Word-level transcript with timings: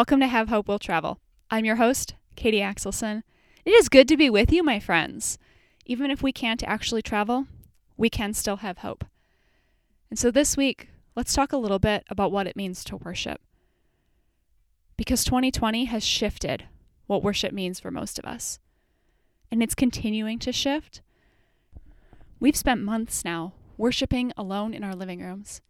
Welcome 0.00 0.20
to 0.20 0.28
Have 0.28 0.48
Hope 0.48 0.66
Will 0.66 0.78
Travel. 0.78 1.20
I'm 1.50 1.66
your 1.66 1.76
host, 1.76 2.14
Katie 2.34 2.60
Axelson. 2.60 3.22
It 3.66 3.72
is 3.72 3.90
good 3.90 4.08
to 4.08 4.16
be 4.16 4.30
with 4.30 4.50
you, 4.50 4.62
my 4.62 4.80
friends. 4.80 5.36
Even 5.84 6.10
if 6.10 6.22
we 6.22 6.32
can't 6.32 6.62
actually 6.62 7.02
travel, 7.02 7.48
we 7.98 8.08
can 8.08 8.32
still 8.32 8.56
have 8.56 8.78
hope. 8.78 9.04
And 10.08 10.18
so 10.18 10.30
this 10.30 10.56
week, 10.56 10.88
let's 11.14 11.34
talk 11.34 11.52
a 11.52 11.58
little 11.58 11.78
bit 11.78 12.04
about 12.08 12.32
what 12.32 12.46
it 12.46 12.56
means 12.56 12.82
to 12.84 12.96
worship. 12.96 13.42
Because 14.96 15.22
2020 15.22 15.84
has 15.84 16.02
shifted 16.02 16.64
what 17.06 17.22
worship 17.22 17.52
means 17.52 17.78
for 17.78 17.90
most 17.90 18.18
of 18.18 18.24
us, 18.24 18.58
and 19.52 19.62
it's 19.62 19.74
continuing 19.74 20.38
to 20.38 20.50
shift. 20.50 21.02
We've 22.40 22.56
spent 22.56 22.80
months 22.80 23.22
now 23.22 23.52
worshiping 23.76 24.32
alone 24.34 24.72
in 24.72 24.82
our 24.82 24.94
living 24.96 25.20
rooms. 25.20 25.60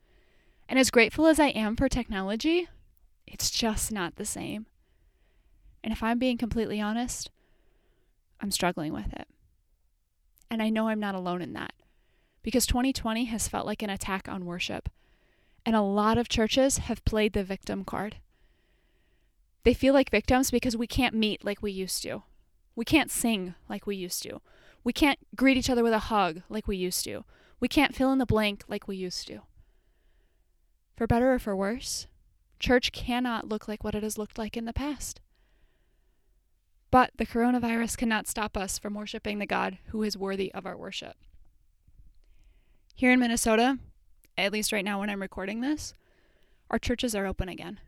And 0.68 0.78
as 0.78 0.92
grateful 0.92 1.26
as 1.26 1.40
I 1.40 1.48
am 1.48 1.74
for 1.74 1.88
technology, 1.88 2.68
it's 3.30 3.50
just 3.50 3.90
not 3.90 4.16
the 4.16 4.24
same. 4.24 4.66
And 5.82 5.92
if 5.92 6.02
I'm 6.02 6.18
being 6.18 6.36
completely 6.36 6.80
honest, 6.80 7.30
I'm 8.40 8.50
struggling 8.50 8.92
with 8.92 9.12
it. 9.12 9.28
And 10.50 10.62
I 10.62 10.68
know 10.68 10.88
I'm 10.88 11.00
not 11.00 11.14
alone 11.14 11.40
in 11.40 11.52
that 11.54 11.72
because 12.42 12.66
2020 12.66 13.24
has 13.26 13.48
felt 13.48 13.66
like 13.66 13.82
an 13.82 13.90
attack 13.90 14.28
on 14.28 14.44
worship. 14.44 14.88
And 15.64 15.76
a 15.76 15.82
lot 15.82 16.18
of 16.18 16.28
churches 16.28 16.78
have 16.78 17.04
played 17.04 17.32
the 17.32 17.44
victim 17.44 17.84
card. 17.84 18.16
They 19.62 19.74
feel 19.74 19.94
like 19.94 20.10
victims 20.10 20.50
because 20.50 20.76
we 20.76 20.86
can't 20.86 21.14
meet 21.14 21.44
like 21.44 21.62
we 21.62 21.70
used 21.70 22.02
to. 22.02 22.22
We 22.74 22.84
can't 22.84 23.10
sing 23.10 23.54
like 23.68 23.86
we 23.86 23.94
used 23.94 24.22
to. 24.22 24.40
We 24.82 24.92
can't 24.92 25.18
greet 25.36 25.58
each 25.58 25.68
other 25.68 25.82
with 25.82 25.92
a 25.92 25.98
hug 25.98 26.42
like 26.48 26.66
we 26.66 26.76
used 26.76 27.04
to. 27.04 27.24
We 27.60 27.68
can't 27.68 27.94
fill 27.94 28.10
in 28.10 28.18
the 28.18 28.26
blank 28.26 28.64
like 28.68 28.88
we 28.88 28.96
used 28.96 29.26
to. 29.28 29.40
For 30.96 31.06
better 31.06 31.34
or 31.34 31.38
for 31.38 31.54
worse, 31.54 32.06
Church 32.60 32.92
cannot 32.92 33.48
look 33.48 33.66
like 33.66 33.82
what 33.82 33.94
it 33.94 34.02
has 34.02 34.18
looked 34.18 34.38
like 34.38 34.56
in 34.56 34.66
the 34.66 34.72
past. 34.72 35.20
But 36.90 37.10
the 37.16 37.26
coronavirus 37.26 37.96
cannot 37.96 38.28
stop 38.28 38.56
us 38.56 38.78
from 38.78 38.94
worshiping 38.94 39.38
the 39.38 39.46
God 39.46 39.78
who 39.86 40.02
is 40.02 40.18
worthy 40.18 40.52
of 40.52 40.66
our 40.66 40.76
worship. 40.76 41.16
Here 42.94 43.12
in 43.12 43.20
Minnesota, 43.20 43.78
at 44.36 44.52
least 44.52 44.72
right 44.72 44.84
now 44.84 45.00
when 45.00 45.08
I'm 45.08 45.22
recording 45.22 45.62
this, 45.62 45.94
our 46.70 46.78
churches 46.78 47.14
are 47.14 47.26
open 47.26 47.48
again. 47.48 47.80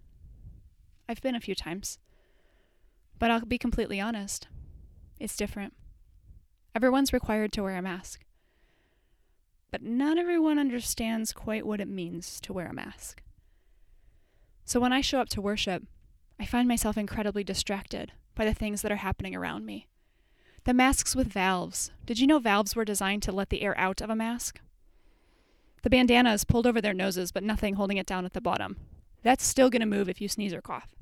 I've 1.09 1.20
been 1.20 1.34
a 1.34 1.41
few 1.41 1.55
times. 1.55 1.98
But 3.19 3.31
I'll 3.31 3.45
be 3.45 3.59
completely 3.59 4.00
honest, 4.00 4.48
it's 5.20 5.37
different. 5.37 5.75
Everyone's 6.75 7.12
required 7.12 7.53
to 7.53 7.62
wear 7.62 7.77
a 7.77 7.83
mask. 7.83 8.25
But 9.70 9.83
not 9.83 10.17
everyone 10.17 10.59
understands 10.59 11.33
quite 11.33 11.67
what 11.67 11.81
it 11.81 11.89
means 11.89 12.41
to 12.41 12.53
wear 12.53 12.69
a 12.69 12.75
mask. 12.75 13.23
So 14.73 14.81
when 14.81 14.91
I 14.95 15.03
show 15.03 15.20
up 15.20 15.28
to 15.28 15.42
worship, 15.42 15.83
I 16.41 16.47
find 16.47 16.67
myself 16.67 16.97
incredibly 16.97 17.45
distracted 17.45 18.12
by 18.34 18.47
the 18.47 18.55
things 18.55 18.81
that 18.81 18.91
are 18.91 18.97
happening 18.97 19.37
around 19.37 19.67
me. 19.67 19.87
The 20.65 20.73
masks 20.73 21.15
with 21.15 21.27
valves. 21.27 21.91
Did 22.06 22.19
you 22.19 22.27
know 22.27 22.39
valves 22.39 22.75
were 22.75 22.87
designed 22.87 23.23
to 23.25 23.33
let 23.33 23.50
the 23.50 23.61
air 23.61 23.78
out 23.78 24.00
of 24.00 24.09
a 24.09 24.17
mask? 24.17 24.61
The 25.83 25.91
bandanas 25.91 26.45
pulled 26.45 26.67
over 26.67 26.81
their 26.81 26.95
noses, 26.95 27.33
but 27.33 27.43
nothing 27.43 27.75
holding 27.75 27.98
it 27.98 28.06
down 28.06 28.25
at 28.25 28.33
the 28.33 28.41
bottom. 28.41 28.78
That's 29.23 29.45
still 29.45 29.69
going 29.69 29.81
to 29.81 29.87
move 29.87 30.09
if 30.09 30.23
you 30.23 30.28
sneeze 30.28 30.55
or 30.55 30.62
cough. 30.62 30.95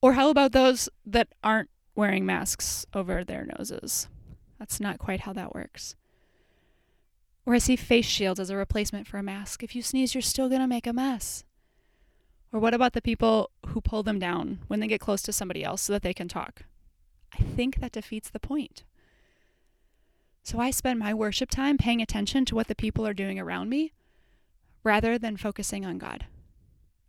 Or 0.00 0.12
how 0.12 0.30
about 0.30 0.52
those 0.52 0.88
that 1.04 1.26
aren't 1.42 1.70
wearing 1.96 2.24
masks 2.24 2.86
over 2.94 3.24
their 3.24 3.48
noses? 3.58 4.06
That's 4.60 4.78
not 4.78 5.00
quite 5.00 5.22
how 5.22 5.32
that 5.32 5.56
works. 5.56 5.96
Or 7.44 7.56
I 7.56 7.58
see 7.58 7.74
face 7.74 8.06
shields 8.06 8.38
as 8.38 8.48
a 8.48 8.56
replacement 8.56 9.08
for 9.08 9.18
a 9.18 9.24
mask. 9.24 9.64
If 9.64 9.74
you 9.74 9.82
sneeze, 9.82 10.14
you're 10.14 10.22
still 10.22 10.48
going 10.48 10.60
to 10.60 10.68
make 10.68 10.86
a 10.86 10.92
mess. 10.92 11.42
Or 12.52 12.58
what 12.58 12.74
about 12.74 12.94
the 12.94 13.02
people 13.02 13.50
who 13.68 13.80
pull 13.80 14.02
them 14.02 14.18
down 14.18 14.60
when 14.66 14.80
they 14.80 14.88
get 14.88 15.00
close 15.00 15.22
to 15.22 15.32
somebody 15.32 15.62
else 15.62 15.82
so 15.82 15.92
that 15.92 16.02
they 16.02 16.14
can 16.14 16.28
talk? 16.28 16.62
I 17.32 17.42
think 17.42 17.80
that 17.80 17.92
defeats 17.92 18.28
the 18.28 18.40
point. 18.40 18.82
So 20.42 20.58
I 20.58 20.70
spend 20.70 20.98
my 20.98 21.14
worship 21.14 21.50
time 21.50 21.78
paying 21.78 22.02
attention 22.02 22.44
to 22.46 22.54
what 22.54 22.66
the 22.66 22.74
people 22.74 23.06
are 23.06 23.14
doing 23.14 23.38
around 23.38 23.68
me 23.68 23.92
rather 24.82 25.18
than 25.18 25.36
focusing 25.36 25.84
on 25.84 25.98
God. 25.98 26.26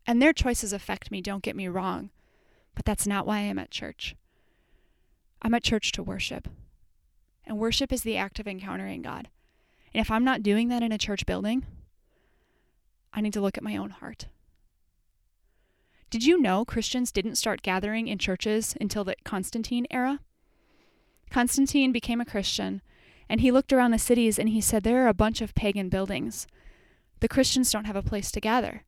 And 0.05 0.21
their 0.21 0.33
choices 0.33 0.73
affect 0.73 1.11
me, 1.11 1.21
don't 1.21 1.43
get 1.43 1.55
me 1.55 1.67
wrong, 1.67 2.09
but 2.75 2.85
that's 2.85 3.07
not 3.07 3.25
why 3.25 3.39
I'm 3.39 3.59
at 3.59 3.71
church. 3.71 4.15
I'm 5.41 5.53
at 5.53 5.63
church 5.63 5.91
to 5.93 6.03
worship. 6.03 6.47
And 7.45 7.57
worship 7.57 7.91
is 7.91 8.03
the 8.03 8.17
act 8.17 8.39
of 8.39 8.47
encountering 8.47 9.01
God. 9.01 9.29
And 9.93 10.01
if 10.01 10.11
I'm 10.11 10.23
not 10.23 10.43
doing 10.43 10.67
that 10.67 10.83
in 10.83 10.91
a 10.91 10.97
church 10.97 11.25
building, 11.25 11.65
I 13.13 13.21
need 13.21 13.33
to 13.33 13.41
look 13.41 13.57
at 13.57 13.63
my 13.63 13.75
own 13.75 13.89
heart. 13.89 14.27
Did 16.11 16.25
you 16.25 16.41
know 16.41 16.65
Christians 16.65 17.09
didn't 17.09 17.37
start 17.37 17.61
gathering 17.61 18.09
in 18.09 18.17
churches 18.17 18.75
until 18.81 19.05
the 19.05 19.15
Constantine 19.23 19.87
era? 19.89 20.19
Constantine 21.29 21.93
became 21.93 22.19
a 22.19 22.25
Christian, 22.25 22.81
and 23.29 23.39
he 23.39 23.49
looked 23.49 23.71
around 23.71 23.91
the 23.91 23.97
cities 23.97 24.37
and 24.37 24.49
he 24.49 24.59
said, 24.59 24.83
There 24.83 25.05
are 25.05 25.07
a 25.07 25.13
bunch 25.13 25.39
of 25.39 25.55
pagan 25.55 25.87
buildings. 25.87 26.47
The 27.21 27.29
Christians 27.29 27.71
don't 27.71 27.85
have 27.85 27.95
a 27.95 28.03
place 28.03 28.29
to 28.31 28.41
gather. 28.41 28.83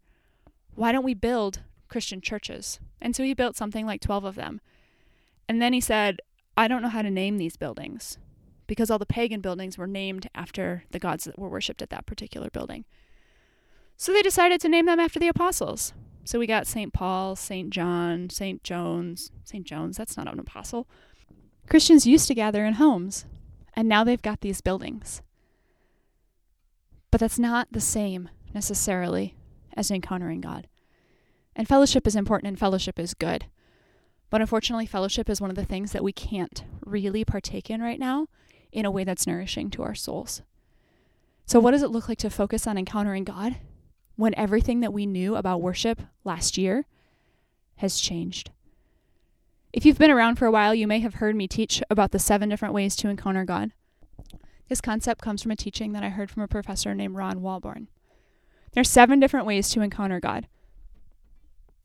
Why 0.76 0.92
don't 0.92 1.06
we 1.06 1.14
build 1.14 1.62
Christian 1.88 2.20
churches? 2.20 2.82
And 3.00 3.16
so 3.16 3.24
he 3.24 3.34
built 3.34 3.56
something 3.56 3.86
like 3.86 4.02
12 4.02 4.26
of 4.26 4.36
them. 4.36 4.60
And 5.48 5.62
then 5.62 5.72
he 5.72 5.80
said, 5.80 6.20
I 6.58 6.68
don't 6.68 6.82
know 6.82 6.90
how 6.90 7.04
to 7.04 7.10
name 7.10 7.38
these 7.38 7.56
buildings 7.56 8.18
because 8.68 8.92
all 8.92 9.00
the 9.00 9.06
pagan 9.06 9.40
buildings 9.40 9.78
were 9.78 9.88
named 9.88 10.30
after 10.36 10.84
the 10.92 11.00
gods 11.00 11.24
that 11.24 11.40
were 11.40 11.48
worshipped 11.48 11.82
at 11.82 11.90
that 11.90 12.06
particular 12.06 12.50
building. 12.50 12.84
So 13.96 14.12
they 14.12 14.22
decided 14.22 14.60
to 14.60 14.68
name 14.68 14.88
them 14.88 15.00
after 15.00 15.20
the 15.20 15.30
apostles. 15.30 15.94
So 16.26 16.40
we 16.40 16.48
got 16.48 16.68
St. 16.68 16.94
Paul, 16.94 17.36
St. 17.36 17.70
John, 17.70 18.30
St. 18.30 18.64
Jones. 18.64 19.32
St. 19.44 19.66
Jones, 19.66 19.98
that's 19.98 20.16
not 20.16 20.32
an 20.32 20.40
apostle. 20.40 20.88
Christians 21.70 22.08
used 22.08 22.28
to 22.28 22.36
gather 22.36 22.66
in 22.66 22.76
homes, 22.76 23.26
and 23.74 23.88
now 23.88 24.04
they've 24.04 24.22
got 24.22 24.42
these 24.42 24.62
buildings. 24.62 25.22
But 27.12 27.20
that's 27.20 27.40
not 27.40 27.68
the 27.72 27.82
same 27.82 28.30
necessarily 28.54 29.36
as 29.76 29.92
encountering 29.92 30.42
God. 30.42 30.68
And 31.56 31.68
fellowship 31.68 32.08
is 32.08 32.16
important 32.16 32.48
and 32.48 32.60
fellowship 32.60 32.98
is 32.98 33.14
good. 33.14 33.46
But 34.30 34.42
unfortunately, 34.42 34.88
fellowship 34.88 35.30
is 35.30 35.40
one 35.40 35.52
of 35.52 35.56
the 35.56 35.66
things 35.66 35.92
that 35.92 36.04
we 36.04 36.12
can't 36.12 36.64
really 36.84 37.24
partake 37.24 37.70
in 37.70 37.82
right 37.82 38.00
now 38.00 38.28
in 38.72 38.86
a 38.86 38.92
way 38.92 39.04
that's 39.04 39.28
nourishing 39.28 39.70
to 39.72 39.84
our 39.84 39.94
souls. 39.94 40.42
So, 41.46 41.60
what 41.60 41.72
does 41.72 41.84
it 41.84 41.92
look 41.92 42.10
like 42.10 42.18
to 42.20 42.30
focus 42.30 42.66
on 42.66 42.78
encountering 42.78 43.26
God 43.26 43.58
when 44.16 44.36
everything 44.36 44.80
that 44.82 44.94
we 44.94 45.06
knew 45.06 45.36
about 45.36 45.62
worship 45.62 46.02
last 46.24 46.58
year 46.58 46.86
has 47.78 48.00
changed. 48.00 48.52
If 49.72 49.86
you've 49.86 49.98
been 49.98 50.12
around 50.12 50.36
for 50.36 50.46
a 50.46 50.52
while, 50.52 50.76
you 50.76 50.88
may 50.88 51.00
have 51.00 51.16
heard 51.16 51.36
me 51.36 51.48
teach 51.48 51.82
about 51.90 52.12
the 52.12 52.20
seven 52.20 52.50
different 52.50 52.76
ways 52.76 52.96
to 52.98 53.10
encounter 53.10 53.44
God. 53.44 53.72
This 54.70 54.82
concept 54.82 55.22
comes 55.22 55.42
from 55.42 55.52
a 55.52 55.56
teaching 55.56 55.94
that 55.94 56.04
I 56.04 56.10
heard 56.10 56.30
from 56.30 56.44
a 56.44 56.48
professor 56.48 56.94
named 56.94 57.16
Ron 57.16 57.42
Walborn. 57.42 57.88
There 58.74 58.82
are 58.82 58.86
seven 58.86 59.20
different 59.20 59.46
ways 59.46 59.70
to 59.70 59.82
encounter 59.82 60.20
God 60.20 60.48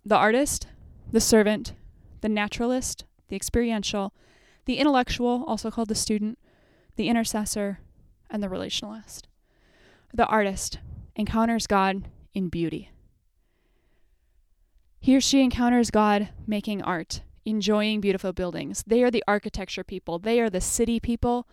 the 0.05 0.17
artist, 0.17 0.67
the 1.13 1.21
servant, 1.21 1.75
the 2.23 2.29
naturalist, 2.31 3.05
the 3.29 3.37
experiential, 3.37 4.15
the 4.65 4.79
intellectual, 4.79 5.45
also 5.47 5.71
called 5.71 5.89
the 5.89 5.95
student, 5.95 6.39
the 6.97 7.09
intercessor, 7.09 7.81
and 8.31 8.43
the 8.43 8.49
relationalist. 8.49 9.25
The 10.15 10.27
artist 10.27 10.79
encounters 11.15 11.67
God 11.67 12.05
in 12.35 12.49
beauty. 12.49 12.91
He 15.01 15.17
or 15.17 15.21
she 15.21 15.43
encounters 15.43 15.91
God 15.91 16.29
making 16.47 16.83
art, 16.83 17.23
enjoying 17.45 18.01
beautiful 18.01 18.33
buildings. 18.33 18.85
They 18.87 19.03
are 19.03 19.11
the 19.11 19.25
architecture 19.27 19.85
people, 19.85 20.19
they 20.19 20.41
are 20.41 20.51
the 20.51 20.61
city 20.61 21.01
people. 21.01 21.47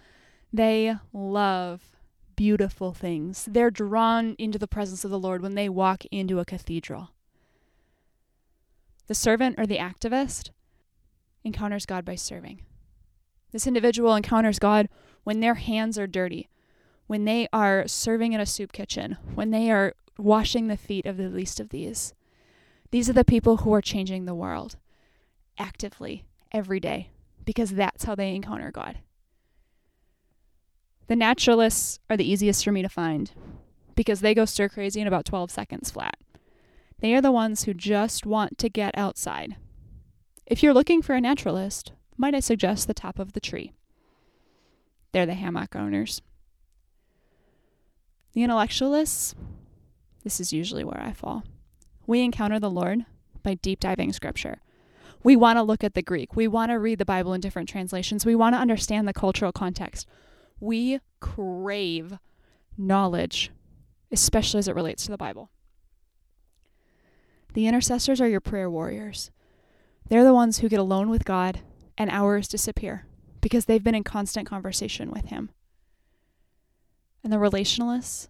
They 0.53 0.95
love 1.11 1.81
beautiful 2.35 2.93
things. 2.93 3.45
They're 3.49 3.71
drawn 3.71 4.35
into 4.37 4.57
the 4.57 4.67
presence 4.67 5.03
of 5.03 5.11
the 5.11 5.19
Lord 5.19 5.41
when 5.41 5.55
they 5.55 5.67
walk 5.67 6.05
into 6.11 6.39
a 6.39 6.45
cathedral. 6.45 7.09
The 9.07 9.15
servant 9.15 9.55
or 9.57 9.65
the 9.65 9.77
activist 9.77 10.51
encounters 11.43 11.85
God 11.85 12.05
by 12.05 12.15
serving. 12.15 12.61
This 13.51 13.67
individual 13.67 14.15
encounters 14.15 14.59
God 14.59 14.89
when 15.23 15.39
their 15.39 15.55
hands 15.55 15.97
are 15.99 16.07
dirty, 16.07 16.49
when 17.07 17.25
they 17.25 17.47
are 17.53 17.87
serving 17.87 18.33
in 18.33 18.39
a 18.39 18.45
soup 18.45 18.71
kitchen, 18.71 19.17
when 19.33 19.51
they 19.51 19.69
are 19.71 19.93
washing 20.17 20.67
the 20.67 20.77
feet 20.77 21.05
of 21.05 21.17
the 21.17 21.29
least 21.29 21.59
of 21.59 21.69
these. 21.69 22.13
These 22.91 23.09
are 23.09 23.13
the 23.13 23.25
people 23.25 23.57
who 23.57 23.73
are 23.73 23.81
changing 23.81 24.25
the 24.25 24.35
world 24.35 24.77
actively 25.57 26.25
every 26.51 26.79
day 26.79 27.09
because 27.43 27.71
that's 27.71 28.03
how 28.05 28.15
they 28.15 28.33
encounter 28.33 28.71
God. 28.71 28.99
The 31.07 31.15
naturalists 31.15 31.99
are 32.09 32.17
the 32.17 32.29
easiest 32.29 32.63
for 32.63 32.71
me 32.71 32.81
to 32.81 32.89
find 32.89 33.31
because 33.95 34.21
they 34.21 34.33
go 34.33 34.45
stir 34.45 34.69
crazy 34.69 35.01
in 35.01 35.07
about 35.07 35.25
12 35.25 35.51
seconds 35.51 35.91
flat. 35.91 36.17
They 36.99 37.13
are 37.13 37.21
the 37.21 37.31
ones 37.31 37.63
who 37.63 37.73
just 37.73 38.25
want 38.25 38.57
to 38.57 38.69
get 38.69 38.97
outside. 38.97 39.57
If 40.45 40.63
you're 40.63 40.73
looking 40.73 41.01
for 41.01 41.13
a 41.13 41.21
naturalist, 41.21 41.91
might 42.17 42.35
I 42.35 42.39
suggest 42.39 42.87
the 42.87 42.93
top 42.93 43.19
of 43.19 43.33
the 43.33 43.39
tree? 43.39 43.73
They're 45.11 45.25
the 45.25 45.33
hammock 45.33 45.75
owners. 45.75 46.21
The 48.33 48.43
intellectualists, 48.43 49.35
this 50.25 50.39
is 50.41 50.51
usually 50.51 50.83
where 50.83 51.01
I 51.01 51.13
fall. 51.13 51.43
We 52.07 52.21
encounter 52.21 52.59
the 52.59 52.69
Lord 52.69 53.05
by 53.43 53.53
deep 53.53 53.79
diving 53.79 54.11
scripture. 54.11 54.59
We 55.23 55.35
want 55.35 55.57
to 55.57 55.63
look 55.63 55.83
at 55.83 55.93
the 55.93 56.01
Greek. 56.01 56.35
We 56.35 56.47
want 56.47 56.71
to 56.71 56.79
read 56.79 56.97
the 56.97 57.05
Bible 57.05 57.33
in 57.33 57.41
different 57.41 57.69
translations. 57.69 58.25
We 58.25 58.35
want 58.35 58.55
to 58.55 58.59
understand 58.59 59.07
the 59.07 59.13
cultural 59.13 59.51
context. 59.51 60.07
We 60.59 60.99
crave 61.19 62.17
knowledge, 62.75 63.51
especially 64.11 64.59
as 64.59 64.67
it 64.67 64.75
relates 64.75 65.05
to 65.05 65.11
the 65.11 65.17
Bible. 65.17 65.51
The 67.53 67.67
intercessors 67.67 68.19
are 68.19 68.27
your 68.27 68.41
prayer 68.41 68.69
warriors. 68.69 69.29
They're 70.09 70.23
the 70.23 70.33
ones 70.33 70.57
who 70.57 70.69
get 70.69 70.79
alone 70.79 71.09
with 71.09 71.23
God 71.23 71.61
and 71.97 72.09
hours 72.09 72.47
disappear 72.47 73.05
because 73.41 73.65
they've 73.65 73.83
been 73.83 73.95
in 73.95 74.03
constant 74.03 74.47
conversation 74.47 75.11
with 75.11 75.25
Him. 75.25 75.51
And 77.23 77.31
the 77.31 77.37
relationalists 77.37 78.27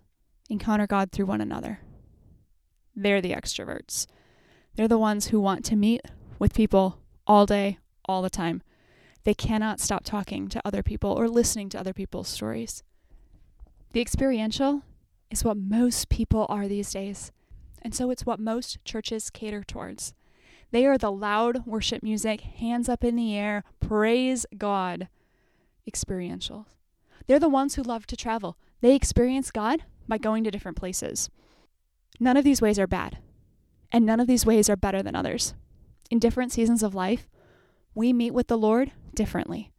encounter 0.50 0.88
God 0.88 1.12
through 1.12 1.26
one 1.26 1.42
another. 1.42 1.80
They're 2.96 3.22
the 3.22 3.34
extroverts. 3.34 4.08
They're 4.76 4.88
the 4.88 4.98
ones 4.98 5.28
who 5.28 5.40
want 5.40 5.66
to 5.66 5.76
meet 5.76 6.02
with 6.40 6.54
people 6.54 7.00
all 7.28 7.46
day, 7.46 7.80
all 8.06 8.22
the 8.22 8.30
time. 8.30 8.62
They 9.24 9.34
cannot 9.34 9.80
stop 9.80 10.04
talking 10.04 10.48
to 10.50 10.62
other 10.64 10.84
people 10.84 11.12
or 11.12 11.28
listening 11.28 11.70
to 11.70 11.80
other 11.80 11.94
people's 11.94 12.28
stories. 12.28 12.84
The 13.94 14.02
experiential 14.02 14.84
is 15.32 15.44
what 15.44 15.58
most 15.58 16.10
people 16.10 16.46
are 16.50 16.68
these 16.68 16.92
days, 16.92 17.32
and 17.82 17.96
so 17.96 18.12
it's 18.12 18.26
what 18.26 18.40
most 18.40 18.84
churches 18.86 19.30
cater 19.30 19.64
towards. 19.64 20.14
They 20.72 20.86
are 20.86 20.98
the 20.98 21.12
loud 21.12 21.66
worship 21.66 22.04
music, 22.04 22.42
hands 22.42 22.90
up 22.90 23.04
in 23.04 23.16
the 23.16 23.36
air, 23.36 23.64
praise 23.80 24.46
God 24.58 25.08
experiential. 25.88 26.68
They're 27.28 27.40
the 27.40 27.50
ones 27.50 27.76
who 27.76 27.84
love 27.84 28.06
to 28.08 28.18
travel. 28.18 28.58
They 28.82 28.96
experience 28.96 29.52
God 29.52 29.84
by 30.08 30.18
going 30.18 30.44
to 30.44 30.52
different 30.52 30.78
places. 30.78 31.30
None 32.20 32.38
of 32.38 32.44
these 32.44 32.62
ways 32.62 32.80
are 32.80 32.88
bad, 32.88 33.18
and 33.92 34.06
none 34.06 34.20
of 34.20 34.28
these 34.28 34.46
ways 34.46 34.70
are 34.70 34.76
better 34.76 35.04
than 35.04 35.16
others. 35.16 35.54
In 36.10 36.20
different 36.20 36.52
seasons 36.52 36.84
of 36.84 36.96
life, 36.96 37.28
we 37.94 38.14
meet 38.14 38.34
with 38.34 38.48
the 38.48 38.58
Lord 38.58 38.92
differently. 39.14 39.72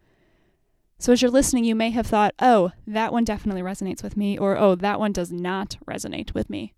So, 0.98 1.12
as 1.12 1.20
you're 1.20 1.30
listening, 1.30 1.64
you 1.64 1.74
may 1.74 1.90
have 1.90 2.06
thought, 2.06 2.34
oh, 2.38 2.72
that 2.86 3.12
one 3.12 3.24
definitely 3.24 3.62
resonates 3.62 4.02
with 4.02 4.16
me, 4.16 4.38
or 4.38 4.56
oh, 4.56 4.74
that 4.76 4.98
one 4.98 5.12
does 5.12 5.30
not 5.30 5.76
resonate 5.86 6.32
with 6.32 6.48
me. 6.48 6.72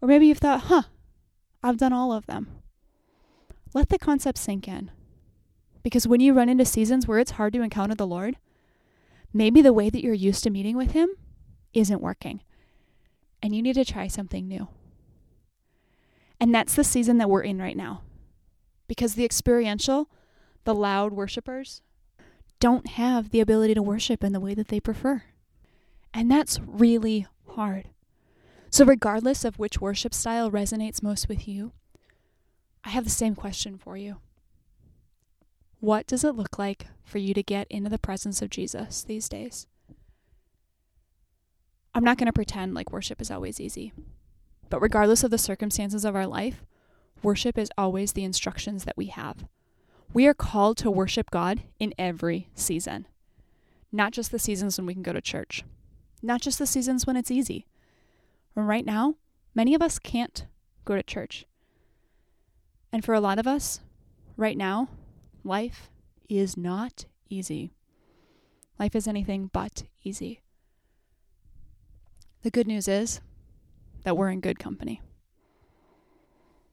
Or 0.00 0.08
maybe 0.08 0.26
you've 0.26 0.38
thought, 0.38 0.62
huh, 0.62 0.82
I've 1.62 1.78
done 1.78 1.92
all 1.92 2.12
of 2.12 2.26
them. 2.26 2.48
Let 3.74 3.88
the 3.88 3.98
concept 3.98 4.38
sink 4.38 4.66
in. 4.66 4.90
Because 5.82 6.08
when 6.08 6.20
you 6.20 6.34
run 6.34 6.48
into 6.48 6.64
seasons 6.64 7.06
where 7.06 7.20
it's 7.20 7.32
hard 7.32 7.52
to 7.52 7.62
encounter 7.62 7.94
the 7.94 8.06
Lord, 8.06 8.36
maybe 9.32 9.62
the 9.62 9.72
way 9.72 9.88
that 9.88 10.02
you're 10.02 10.14
used 10.14 10.42
to 10.44 10.50
meeting 10.50 10.76
with 10.76 10.92
Him 10.92 11.08
isn't 11.74 12.02
working. 12.02 12.40
And 13.42 13.54
you 13.54 13.62
need 13.62 13.74
to 13.74 13.84
try 13.84 14.06
something 14.06 14.48
new. 14.48 14.68
And 16.40 16.54
that's 16.54 16.74
the 16.74 16.84
season 16.84 17.18
that 17.18 17.30
we're 17.30 17.42
in 17.42 17.58
right 17.58 17.76
now. 17.76 18.02
Because 18.88 19.14
the 19.14 19.24
experiential, 19.24 20.08
the 20.64 20.74
loud 20.74 21.12
worshipers, 21.12 21.82
don't 22.60 22.88
have 22.88 23.30
the 23.30 23.40
ability 23.40 23.74
to 23.74 23.82
worship 23.82 24.24
in 24.24 24.32
the 24.32 24.40
way 24.40 24.54
that 24.54 24.68
they 24.68 24.80
prefer. 24.80 25.22
And 26.14 26.30
that's 26.30 26.60
really 26.60 27.26
hard. 27.48 27.88
So, 28.70 28.84
regardless 28.84 29.44
of 29.44 29.58
which 29.58 29.80
worship 29.80 30.12
style 30.12 30.50
resonates 30.50 31.02
most 31.02 31.28
with 31.28 31.46
you, 31.46 31.72
I 32.84 32.90
have 32.90 33.04
the 33.04 33.10
same 33.10 33.34
question 33.34 33.78
for 33.78 33.96
you. 33.96 34.18
What 35.80 36.06
does 36.06 36.24
it 36.24 36.34
look 36.34 36.58
like 36.58 36.86
for 37.04 37.18
you 37.18 37.34
to 37.34 37.42
get 37.42 37.66
into 37.68 37.90
the 37.90 37.98
presence 37.98 38.42
of 38.42 38.50
Jesus 38.50 39.04
these 39.04 39.28
days? 39.28 39.66
I'm 41.96 42.04
not 42.04 42.18
going 42.18 42.26
to 42.26 42.32
pretend 42.32 42.74
like 42.74 42.92
worship 42.92 43.22
is 43.22 43.30
always 43.30 43.58
easy. 43.58 43.90
But 44.68 44.82
regardless 44.82 45.24
of 45.24 45.30
the 45.30 45.38
circumstances 45.38 46.04
of 46.04 46.14
our 46.14 46.26
life, 46.26 46.62
worship 47.22 47.56
is 47.56 47.70
always 47.78 48.12
the 48.12 48.22
instructions 48.22 48.84
that 48.84 48.98
we 48.98 49.06
have. 49.06 49.46
We 50.12 50.26
are 50.26 50.34
called 50.34 50.76
to 50.78 50.90
worship 50.90 51.30
God 51.30 51.62
in 51.78 51.94
every 51.98 52.50
season, 52.54 53.06
not 53.90 54.12
just 54.12 54.30
the 54.30 54.38
seasons 54.38 54.76
when 54.76 54.84
we 54.84 54.92
can 54.92 55.02
go 55.02 55.14
to 55.14 55.22
church, 55.22 55.64
not 56.20 56.42
just 56.42 56.58
the 56.58 56.66
seasons 56.66 57.06
when 57.06 57.16
it's 57.16 57.30
easy. 57.30 57.66
Right 58.54 58.84
now, 58.84 59.14
many 59.54 59.74
of 59.74 59.80
us 59.80 59.98
can't 59.98 60.44
go 60.84 60.96
to 60.96 61.02
church. 61.02 61.46
And 62.92 63.06
for 63.06 63.14
a 63.14 63.20
lot 63.20 63.38
of 63.38 63.46
us, 63.46 63.80
right 64.36 64.58
now, 64.58 64.90
life 65.44 65.88
is 66.28 66.58
not 66.58 67.06
easy. 67.30 67.70
Life 68.78 68.94
is 68.94 69.08
anything 69.08 69.48
but 69.50 69.84
easy. 70.04 70.42
The 72.46 72.52
good 72.52 72.68
news 72.68 72.86
is 72.86 73.20
that 74.04 74.16
we're 74.16 74.30
in 74.30 74.38
good 74.38 74.60
company. 74.60 75.02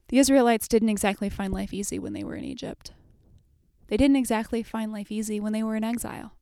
The 0.06 0.18
Israelites 0.18 0.68
didn't 0.68 0.90
exactly 0.90 1.28
find 1.28 1.52
life 1.52 1.74
easy 1.74 1.98
when 1.98 2.12
they 2.12 2.22
were 2.22 2.36
in 2.36 2.44
Egypt. 2.44 2.92
They 3.88 3.96
didn't 3.96 4.14
exactly 4.14 4.62
find 4.62 4.92
life 4.92 5.10
easy 5.10 5.40
when 5.40 5.52
they 5.52 5.64
were 5.64 5.74
in 5.74 5.82
exile. 5.82 6.36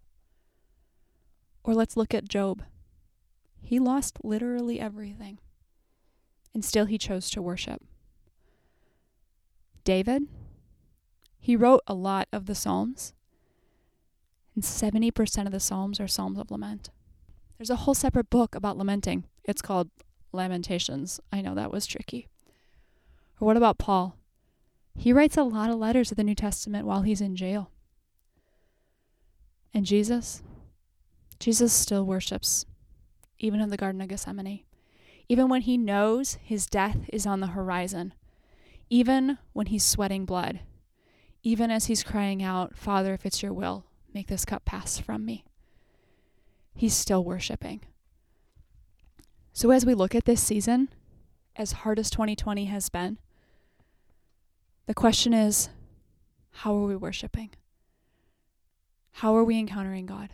Or 1.64 1.72
let's 1.72 1.96
look 1.96 2.12
at 2.12 2.28
Job. 2.28 2.62
He 3.62 3.78
lost 3.78 4.18
literally 4.22 4.78
everything, 4.78 5.38
and 6.52 6.62
still 6.62 6.84
he 6.84 6.98
chose 6.98 7.30
to 7.30 7.40
worship. 7.40 7.82
David, 9.82 10.24
he 11.40 11.56
wrote 11.56 11.80
a 11.86 11.94
lot 11.94 12.28
of 12.34 12.44
the 12.44 12.54
Psalms, 12.54 13.14
and 14.54 14.62
70% 14.62 15.46
of 15.46 15.52
the 15.52 15.58
Psalms 15.58 15.98
are 16.00 16.06
Psalms 16.06 16.38
of 16.38 16.50
lament. 16.50 16.90
There's 17.58 17.70
a 17.70 17.76
whole 17.76 17.94
separate 17.94 18.30
book 18.30 18.54
about 18.54 18.76
lamenting. 18.76 19.24
It's 19.44 19.62
called 19.62 19.90
Lamentations. 20.32 21.20
I 21.32 21.40
know 21.40 21.54
that 21.54 21.70
was 21.70 21.86
tricky. 21.86 22.28
Or 23.40 23.46
what 23.46 23.56
about 23.56 23.78
Paul? 23.78 24.16
He 24.94 25.12
writes 25.12 25.36
a 25.36 25.42
lot 25.42 25.70
of 25.70 25.78
letters 25.78 26.10
of 26.10 26.16
the 26.16 26.24
New 26.24 26.34
Testament 26.34 26.86
while 26.86 27.02
he's 27.02 27.20
in 27.20 27.36
jail. 27.36 27.70
And 29.74 29.86
Jesus? 29.86 30.42
Jesus 31.38 31.72
still 31.72 32.04
worships, 32.04 32.66
even 33.38 33.60
in 33.60 33.70
the 33.70 33.76
Garden 33.76 34.00
of 34.00 34.08
Gethsemane, 34.08 34.64
even 35.28 35.48
when 35.48 35.62
he 35.62 35.76
knows 35.76 36.34
his 36.42 36.66
death 36.66 37.08
is 37.12 37.26
on 37.26 37.40
the 37.40 37.48
horizon, 37.48 38.14
even 38.90 39.38
when 39.52 39.66
he's 39.66 39.82
sweating 39.82 40.24
blood, 40.24 40.60
even 41.42 41.70
as 41.70 41.86
he's 41.86 42.04
crying 42.04 42.42
out, 42.42 42.76
Father, 42.76 43.14
if 43.14 43.26
it's 43.26 43.42
your 43.42 43.52
will, 43.52 43.86
make 44.14 44.28
this 44.28 44.44
cup 44.44 44.64
pass 44.64 44.98
from 44.98 45.24
me. 45.24 45.44
He's 46.74 46.94
still 46.94 47.24
worshiping. 47.24 47.80
So, 49.52 49.70
as 49.70 49.84
we 49.84 49.94
look 49.94 50.14
at 50.14 50.24
this 50.24 50.42
season, 50.42 50.88
as 51.56 51.72
hard 51.72 51.98
as 51.98 52.10
2020 52.10 52.64
has 52.66 52.88
been, 52.88 53.18
the 54.86 54.94
question 54.94 55.34
is 55.34 55.68
how 56.50 56.74
are 56.76 56.86
we 56.86 56.96
worshiping? 56.96 57.50
How 59.12 59.36
are 59.36 59.44
we 59.44 59.58
encountering 59.58 60.06
God? 60.06 60.30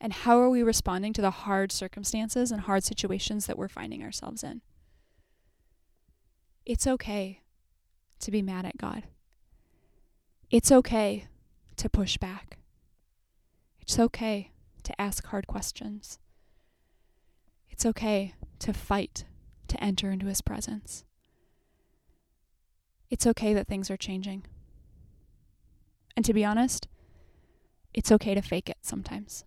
And 0.00 0.12
how 0.12 0.40
are 0.40 0.50
we 0.50 0.62
responding 0.62 1.12
to 1.14 1.22
the 1.22 1.30
hard 1.30 1.70
circumstances 1.70 2.50
and 2.50 2.62
hard 2.62 2.84
situations 2.84 3.46
that 3.46 3.58
we're 3.58 3.68
finding 3.68 4.02
ourselves 4.02 4.42
in? 4.42 4.60
It's 6.64 6.86
okay 6.86 7.40
to 8.20 8.30
be 8.30 8.42
mad 8.42 8.64
at 8.64 8.78
God. 8.78 9.04
It's 10.50 10.70
okay 10.70 11.26
to 11.76 11.88
push 11.88 12.16
back. 12.18 12.58
It's 13.80 13.98
okay 13.98 14.51
to 14.92 15.00
ask 15.00 15.26
hard 15.26 15.46
questions. 15.46 16.18
It's 17.70 17.86
okay 17.86 18.34
to 18.60 18.72
fight 18.72 19.24
to 19.68 19.82
enter 19.82 20.10
into 20.10 20.26
His 20.26 20.42
presence. 20.42 21.04
It's 23.10 23.26
okay 23.26 23.54
that 23.54 23.66
things 23.66 23.90
are 23.90 23.96
changing. 23.96 24.44
And 26.16 26.24
to 26.24 26.34
be 26.34 26.44
honest, 26.44 26.88
it's 27.94 28.12
okay 28.12 28.34
to 28.34 28.42
fake 28.42 28.68
it 28.68 28.78
sometimes. 28.82 29.44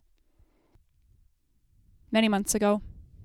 Many 2.11 2.27
months 2.27 2.55
ago, 2.55 2.81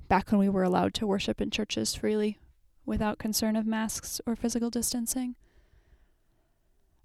back 0.08 0.30
when 0.30 0.40
we 0.40 0.48
were 0.48 0.62
allowed 0.62 0.94
to 0.94 1.06
worship 1.06 1.40
in 1.40 1.50
churches 1.50 1.94
freely 1.94 2.38
without 2.84 3.18
concern 3.18 3.56
of 3.56 3.66
masks 3.66 4.20
or 4.26 4.34
physical 4.34 4.70
distancing, 4.70 5.36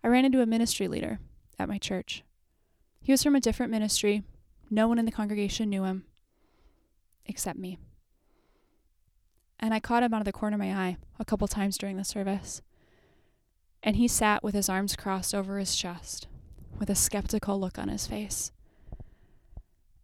I 0.04 0.08
ran 0.08 0.26
into 0.26 0.42
a 0.42 0.46
ministry 0.46 0.88
leader 0.88 1.20
at 1.60 1.70
my 1.70 1.78
church. 1.78 2.24
He 3.02 3.12
was 3.12 3.24
from 3.24 3.36
a 3.36 3.42
different 3.42 3.72
ministry. 3.72 4.24
No 4.70 4.88
one 4.88 5.00
in 5.00 5.06
the 5.06 5.12
congregation 5.12 5.70
knew 5.70 5.84
him 5.84 6.06
except 7.26 7.58
me. 7.60 7.78
And 9.60 9.74
I 9.74 9.80
caught 9.80 10.04
him 10.04 10.14
out 10.14 10.22
of 10.22 10.26
the 10.26 10.32
corner 10.32 10.56
of 10.56 10.60
my 10.60 10.74
eye 10.74 10.98
a 11.20 11.26
couple 11.26 11.48
times 11.48 11.78
during 11.78 11.98
the 11.98 12.04
service 12.04 12.62
and 13.86 13.98
he 13.98 14.08
sat 14.08 14.44
with 14.44 14.56
his 14.56 14.68
arms 14.68 14.96
crossed 14.96 15.36
over 15.36 15.60
his 15.60 15.76
chest, 15.76 16.28
with 16.80 16.90
a 16.90 16.96
skeptical 16.96 17.60
look 17.60 17.78
on 17.78 17.88
his 17.88 18.08
face. 18.08 18.52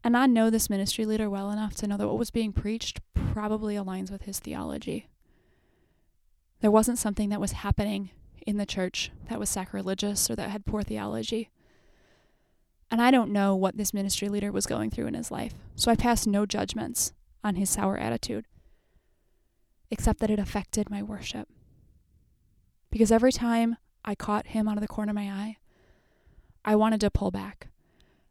And 0.03 0.15
I 0.15 0.27
know 0.27 0.49
this 0.49 0.69
ministry 0.69 1.03
leader 1.03 1.29
well 1.29 1.49
enough 1.49 1.73
to 1.75 1.87
know 1.87 1.97
that 1.97 2.07
what 2.07 2.19
was 2.19 2.29
being 2.29 2.53
preached 2.53 3.01
probably 3.15 3.75
aligns 3.75 4.11
with 4.11 4.23
his 4.23 4.39
theology. 4.39 5.09
There 6.61 6.71
wasn't 6.71 6.99
something 6.99 7.29
that 7.29 7.41
was 7.41 7.53
happening 7.53 8.11
in 8.45 8.57
the 8.57 8.67
church 8.67 9.11
that 9.29 9.39
was 9.39 9.49
sacrilegious 9.49 10.29
or 10.29 10.35
that 10.35 10.51
had 10.51 10.65
poor 10.65 10.83
theology. 10.83 11.49
And 12.91 13.01
I 13.01 13.09
don't 13.09 13.31
know 13.31 13.55
what 13.55 13.77
this 13.77 13.93
ministry 13.93 14.29
leader 14.29 14.51
was 14.51 14.67
going 14.67 14.91
through 14.91 15.07
in 15.07 15.13
his 15.13 15.31
life, 15.31 15.53
so 15.75 15.89
I 15.89 15.95
pass 15.95 16.27
no 16.27 16.45
judgments 16.45 17.13
on 17.43 17.55
his 17.55 17.69
sour 17.69 17.97
attitude, 17.97 18.45
except 19.89 20.19
that 20.19 20.29
it 20.29 20.39
affected 20.39 20.89
my 20.89 21.01
worship. 21.01 21.47
Because 22.91 23.11
every 23.11 23.31
time 23.31 23.77
I 24.03 24.15
caught 24.15 24.47
him 24.47 24.67
out 24.67 24.77
of 24.77 24.81
the 24.81 24.87
corner 24.87 25.11
of 25.11 25.15
my 25.15 25.29
eye. 25.29 25.57
I 26.65 26.75
wanted 26.75 27.01
to 27.01 27.11
pull 27.11 27.31
back. 27.31 27.67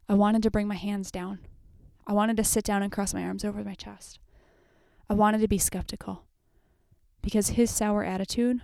I 0.09 0.13
wanted 0.13 0.43
to 0.43 0.51
bring 0.51 0.67
my 0.67 0.75
hands 0.75 1.11
down. 1.11 1.39
I 2.05 2.13
wanted 2.13 2.37
to 2.37 2.43
sit 2.43 2.65
down 2.65 2.83
and 2.83 2.91
cross 2.91 3.13
my 3.13 3.23
arms 3.23 3.45
over 3.45 3.63
my 3.63 3.75
chest. 3.75 4.19
I 5.09 5.13
wanted 5.13 5.41
to 5.41 5.47
be 5.47 5.57
skeptical 5.57 6.25
because 7.21 7.49
his 7.49 7.69
sour 7.69 8.03
attitude 8.03 8.61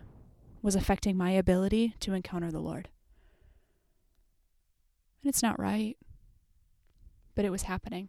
was 0.61 0.75
affecting 0.75 1.15
my 1.15 1.31
ability 1.31 1.95
to 2.01 2.13
encounter 2.13 2.51
the 2.51 2.59
Lord. 2.59 2.89
And 5.27 5.33
it's 5.33 5.43
not 5.43 5.59
right, 5.59 5.97
but 7.35 7.43
it 7.43 7.49
was 7.49 7.63
happening. 7.63 8.07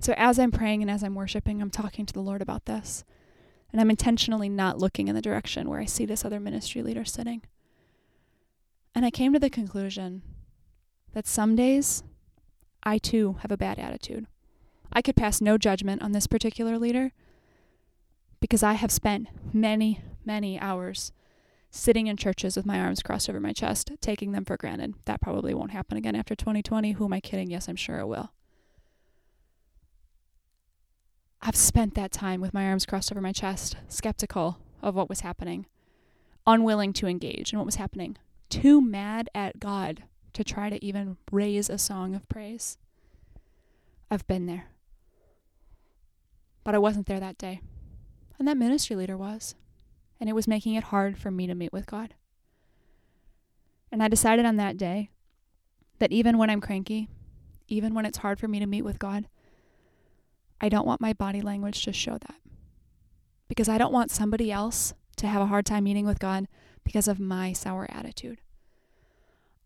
So 0.00 0.14
as 0.16 0.38
I'm 0.38 0.50
praying 0.50 0.80
and 0.80 0.90
as 0.90 1.04
I'm 1.04 1.14
worshiping, 1.14 1.60
I'm 1.60 1.68
talking 1.68 2.06
to 2.06 2.14
the 2.14 2.22
Lord 2.22 2.40
about 2.40 2.64
this. 2.64 3.04
And 3.70 3.78
I'm 3.78 3.90
intentionally 3.90 4.48
not 4.48 4.78
looking 4.78 5.06
in 5.06 5.14
the 5.14 5.20
direction 5.20 5.68
where 5.68 5.80
I 5.80 5.84
see 5.84 6.06
this 6.06 6.24
other 6.24 6.40
ministry 6.40 6.82
leader 6.82 7.04
sitting. 7.04 7.42
And 8.94 9.04
I 9.04 9.10
came 9.10 9.34
to 9.34 9.38
the 9.38 9.50
conclusion 9.50 10.22
that 11.12 11.26
some 11.26 11.54
days 11.54 12.02
I 12.82 12.96
too 12.96 13.36
have 13.42 13.52
a 13.52 13.58
bad 13.58 13.78
attitude. 13.78 14.26
I 14.94 15.02
could 15.02 15.14
pass 15.14 15.42
no 15.42 15.58
judgment 15.58 16.00
on 16.00 16.12
this 16.12 16.26
particular 16.26 16.78
leader 16.78 17.12
because 18.40 18.62
I 18.62 18.72
have 18.72 18.90
spent 18.90 19.28
many, 19.52 20.00
many 20.24 20.58
hours 20.58 21.12
sitting 21.74 22.06
in 22.06 22.16
churches 22.16 22.56
with 22.56 22.64
my 22.64 22.78
arms 22.78 23.02
crossed 23.02 23.28
over 23.28 23.40
my 23.40 23.52
chest, 23.52 23.90
taking 24.00 24.30
them 24.30 24.44
for 24.44 24.56
granted. 24.56 24.94
That 25.06 25.20
probably 25.20 25.52
won't 25.52 25.72
happen 25.72 25.98
again 25.98 26.14
after 26.14 26.36
2020. 26.36 26.92
Who 26.92 27.04
am 27.04 27.12
I 27.12 27.18
kidding? 27.18 27.50
Yes, 27.50 27.68
I'm 27.68 27.74
sure 27.74 27.98
it 27.98 28.06
will. 28.06 28.30
I've 31.42 31.56
spent 31.56 31.94
that 31.96 32.12
time 32.12 32.40
with 32.40 32.54
my 32.54 32.66
arms 32.66 32.86
crossed 32.86 33.10
over 33.10 33.20
my 33.20 33.32
chest, 33.32 33.76
skeptical 33.88 34.58
of 34.82 34.94
what 34.94 35.08
was 35.08 35.20
happening, 35.20 35.66
unwilling 36.46 36.92
to 36.94 37.08
engage 37.08 37.52
in 37.52 37.58
what 37.58 37.66
was 37.66 37.74
happening, 37.74 38.16
too 38.48 38.80
mad 38.80 39.28
at 39.34 39.58
God 39.58 40.04
to 40.32 40.44
try 40.44 40.70
to 40.70 40.82
even 40.82 41.16
raise 41.32 41.68
a 41.68 41.76
song 41.76 42.14
of 42.14 42.28
praise. 42.28 42.78
I've 44.12 44.26
been 44.28 44.46
there. 44.46 44.66
But 46.62 46.76
I 46.76 46.78
wasn't 46.78 47.06
there 47.06 47.20
that 47.20 47.36
day. 47.36 47.60
And 48.38 48.46
that 48.46 48.56
ministry 48.56 48.94
leader 48.94 49.16
was. 49.16 49.56
And 50.20 50.28
it 50.28 50.34
was 50.34 50.48
making 50.48 50.74
it 50.74 50.84
hard 50.84 51.18
for 51.18 51.30
me 51.30 51.46
to 51.46 51.54
meet 51.54 51.72
with 51.72 51.86
God. 51.86 52.14
And 53.90 54.02
I 54.02 54.08
decided 54.08 54.44
on 54.44 54.56
that 54.56 54.76
day 54.76 55.10
that 55.98 56.12
even 56.12 56.38
when 56.38 56.50
I'm 56.50 56.60
cranky, 56.60 57.08
even 57.68 57.94
when 57.94 58.06
it's 58.06 58.18
hard 58.18 58.38
for 58.38 58.48
me 58.48 58.58
to 58.58 58.66
meet 58.66 58.82
with 58.82 58.98
God, 58.98 59.26
I 60.60 60.68
don't 60.68 60.86
want 60.86 61.00
my 61.00 61.12
body 61.12 61.40
language 61.40 61.84
to 61.84 61.92
show 61.92 62.18
that. 62.18 62.36
Because 63.48 63.68
I 63.68 63.78
don't 63.78 63.92
want 63.92 64.10
somebody 64.10 64.50
else 64.50 64.94
to 65.16 65.26
have 65.26 65.42
a 65.42 65.46
hard 65.46 65.66
time 65.66 65.84
meeting 65.84 66.06
with 66.06 66.18
God 66.18 66.48
because 66.82 67.08
of 67.08 67.20
my 67.20 67.52
sour 67.52 67.86
attitude. 67.90 68.40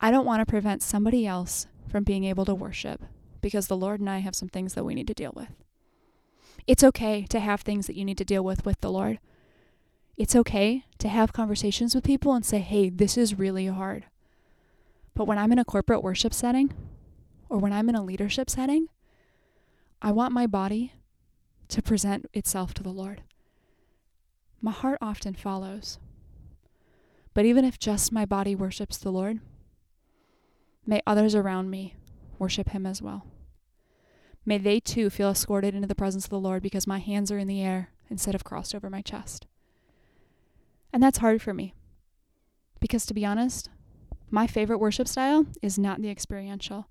I 0.00 0.10
don't 0.10 0.26
want 0.26 0.40
to 0.40 0.46
prevent 0.46 0.82
somebody 0.82 1.26
else 1.26 1.66
from 1.88 2.04
being 2.04 2.24
able 2.24 2.44
to 2.44 2.54
worship 2.54 3.02
because 3.40 3.66
the 3.66 3.76
Lord 3.76 4.00
and 4.00 4.10
I 4.10 4.18
have 4.18 4.34
some 4.34 4.48
things 4.48 4.74
that 4.74 4.84
we 4.84 4.94
need 4.94 5.06
to 5.08 5.14
deal 5.14 5.32
with. 5.34 5.48
It's 6.66 6.84
okay 6.84 7.24
to 7.30 7.40
have 7.40 7.62
things 7.62 7.86
that 7.86 7.96
you 7.96 8.04
need 8.04 8.18
to 8.18 8.24
deal 8.24 8.44
with 8.44 8.64
with 8.64 8.80
the 8.80 8.90
Lord. 8.90 9.18
It's 10.18 10.34
okay 10.34 10.84
to 10.98 11.08
have 11.08 11.32
conversations 11.32 11.94
with 11.94 12.02
people 12.02 12.34
and 12.34 12.44
say, 12.44 12.58
hey, 12.58 12.90
this 12.90 13.16
is 13.16 13.38
really 13.38 13.66
hard. 13.66 14.04
But 15.14 15.26
when 15.26 15.38
I'm 15.38 15.52
in 15.52 15.60
a 15.60 15.64
corporate 15.64 16.02
worship 16.02 16.34
setting 16.34 16.74
or 17.48 17.58
when 17.58 17.72
I'm 17.72 17.88
in 17.88 17.94
a 17.94 18.02
leadership 18.02 18.50
setting, 18.50 18.88
I 20.02 20.10
want 20.10 20.32
my 20.32 20.48
body 20.48 20.92
to 21.68 21.82
present 21.82 22.26
itself 22.34 22.74
to 22.74 22.82
the 22.82 22.90
Lord. 22.90 23.22
My 24.60 24.72
heart 24.72 24.98
often 25.00 25.34
follows. 25.34 25.98
But 27.32 27.44
even 27.44 27.64
if 27.64 27.78
just 27.78 28.10
my 28.10 28.24
body 28.24 28.56
worships 28.56 28.98
the 28.98 29.12
Lord, 29.12 29.38
may 30.84 31.00
others 31.06 31.36
around 31.36 31.70
me 31.70 31.94
worship 32.40 32.70
Him 32.70 32.86
as 32.86 33.00
well. 33.00 33.24
May 34.44 34.58
they 34.58 34.80
too 34.80 35.10
feel 35.10 35.30
escorted 35.30 35.76
into 35.76 35.86
the 35.86 35.94
presence 35.94 36.24
of 36.24 36.30
the 36.30 36.40
Lord 36.40 36.62
because 36.62 36.86
my 36.88 36.98
hands 36.98 37.30
are 37.30 37.38
in 37.38 37.46
the 37.46 37.62
air 37.62 37.90
instead 38.10 38.34
of 38.34 38.42
crossed 38.42 38.74
over 38.74 38.90
my 38.90 39.02
chest. 39.02 39.46
And 40.92 41.02
that's 41.02 41.18
hard 41.18 41.42
for 41.42 41.52
me. 41.52 41.74
Because 42.80 43.06
to 43.06 43.14
be 43.14 43.26
honest, 43.26 43.68
my 44.30 44.46
favorite 44.46 44.78
worship 44.78 45.08
style 45.08 45.46
is 45.62 45.78
not 45.78 46.00
the 46.00 46.10
experiential. 46.10 46.88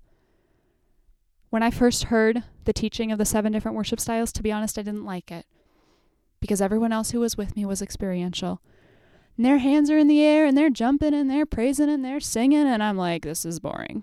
When 1.50 1.62
I 1.62 1.70
first 1.70 2.04
heard 2.04 2.42
the 2.64 2.72
teaching 2.72 3.10
of 3.10 3.18
the 3.18 3.24
seven 3.24 3.52
different 3.52 3.76
worship 3.76 4.00
styles, 4.00 4.32
to 4.32 4.42
be 4.42 4.52
honest, 4.52 4.78
I 4.78 4.82
didn't 4.82 5.04
like 5.04 5.30
it 5.30 5.46
because 6.40 6.60
everyone 6.60 6.92
else 6.92 7.10
who 7.10 7.20
was 7.20 7.36
with 7.36 7.56
me 7.56 7.64
was 7.64 7.82
experiential. 7.82 8.60
And 9.36 9.46
their 9.46 9.58
hands 9.58 9.90
are 9.90 9.98
in 9.98 10.08
the 10.08 10.22
air 10.22 10.44
and 10.46 10.56
they're 10.56 10.70
jumping 10.70 11.14
and 11.14 11.30
they're 11.30 11.46
praising 11.46 11.88
and 11.88 12.04
they're 12.04 12.20
singing, 12.20 12.66
and 12.66 12.82
I'm 12.82 12.96
like, 12.96 13.22
this 13.22 13.44
is 13.44 13.60
boring. 13.60 14.02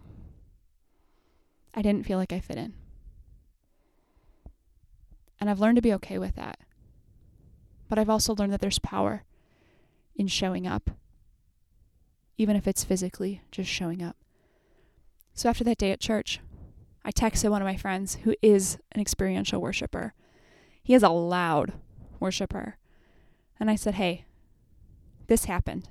I 1.73 1.81
didn't 1.81 2.05
feel 2.05 2.17
like 2.17 2.33
I 2.33 2.39
fit 2.39 2.57
in. 2.57 2.73
And 5.39 5.49
I've 5.49 5.59
learned 5.59 5.75
to 5.75 5.81
be 5.81 5.93
okay 5.93 6.17
with 6.17 6.35
that. 6.35 6.59
But 7.89 7.99
I've 7.99 8.09
also 8.09 8.33
learned 8.33 8.53
that 8.53 8.61
there's 8.61 8.79
power 8.79 9.23
in 10.15 10.27
showing 10.27 10.65
up, 10.65 10.91
even 12.37 12.55
if 12.55 12.67
it's 12.67 12.83
physically 12.83 13.41
just 13.51 13.69
showing 13.69 14.01
up. 14.01 14.15
So 15.33 15.49
after 15.49 15.63
that 15.65 15.77
day 15.77 15.91
at 15.91 15.99
church, 15.99 16.39
I 17.03 17.11
texted 17.11 17.49
one 17.49 17.61
of 17.61 17.67
my 17.67 17.77
friends 17.77 18.15
who 18.23 18.35
is 18.41 18.77
an 18.91 19.01
experiential 19.01 19.61
worshiper. 19.61 20.13
He 20.81 20.93
is 20.93 21.03
a 21.03 21.09
loud 21.09 21.73
worshiper. 22.19 22.77
And 23.59 23.69
I 23.69 23.75
said, 23.75 23.95
Hey, 23.95 24.25
this 25.27 25.45
happened. 25.45 25.89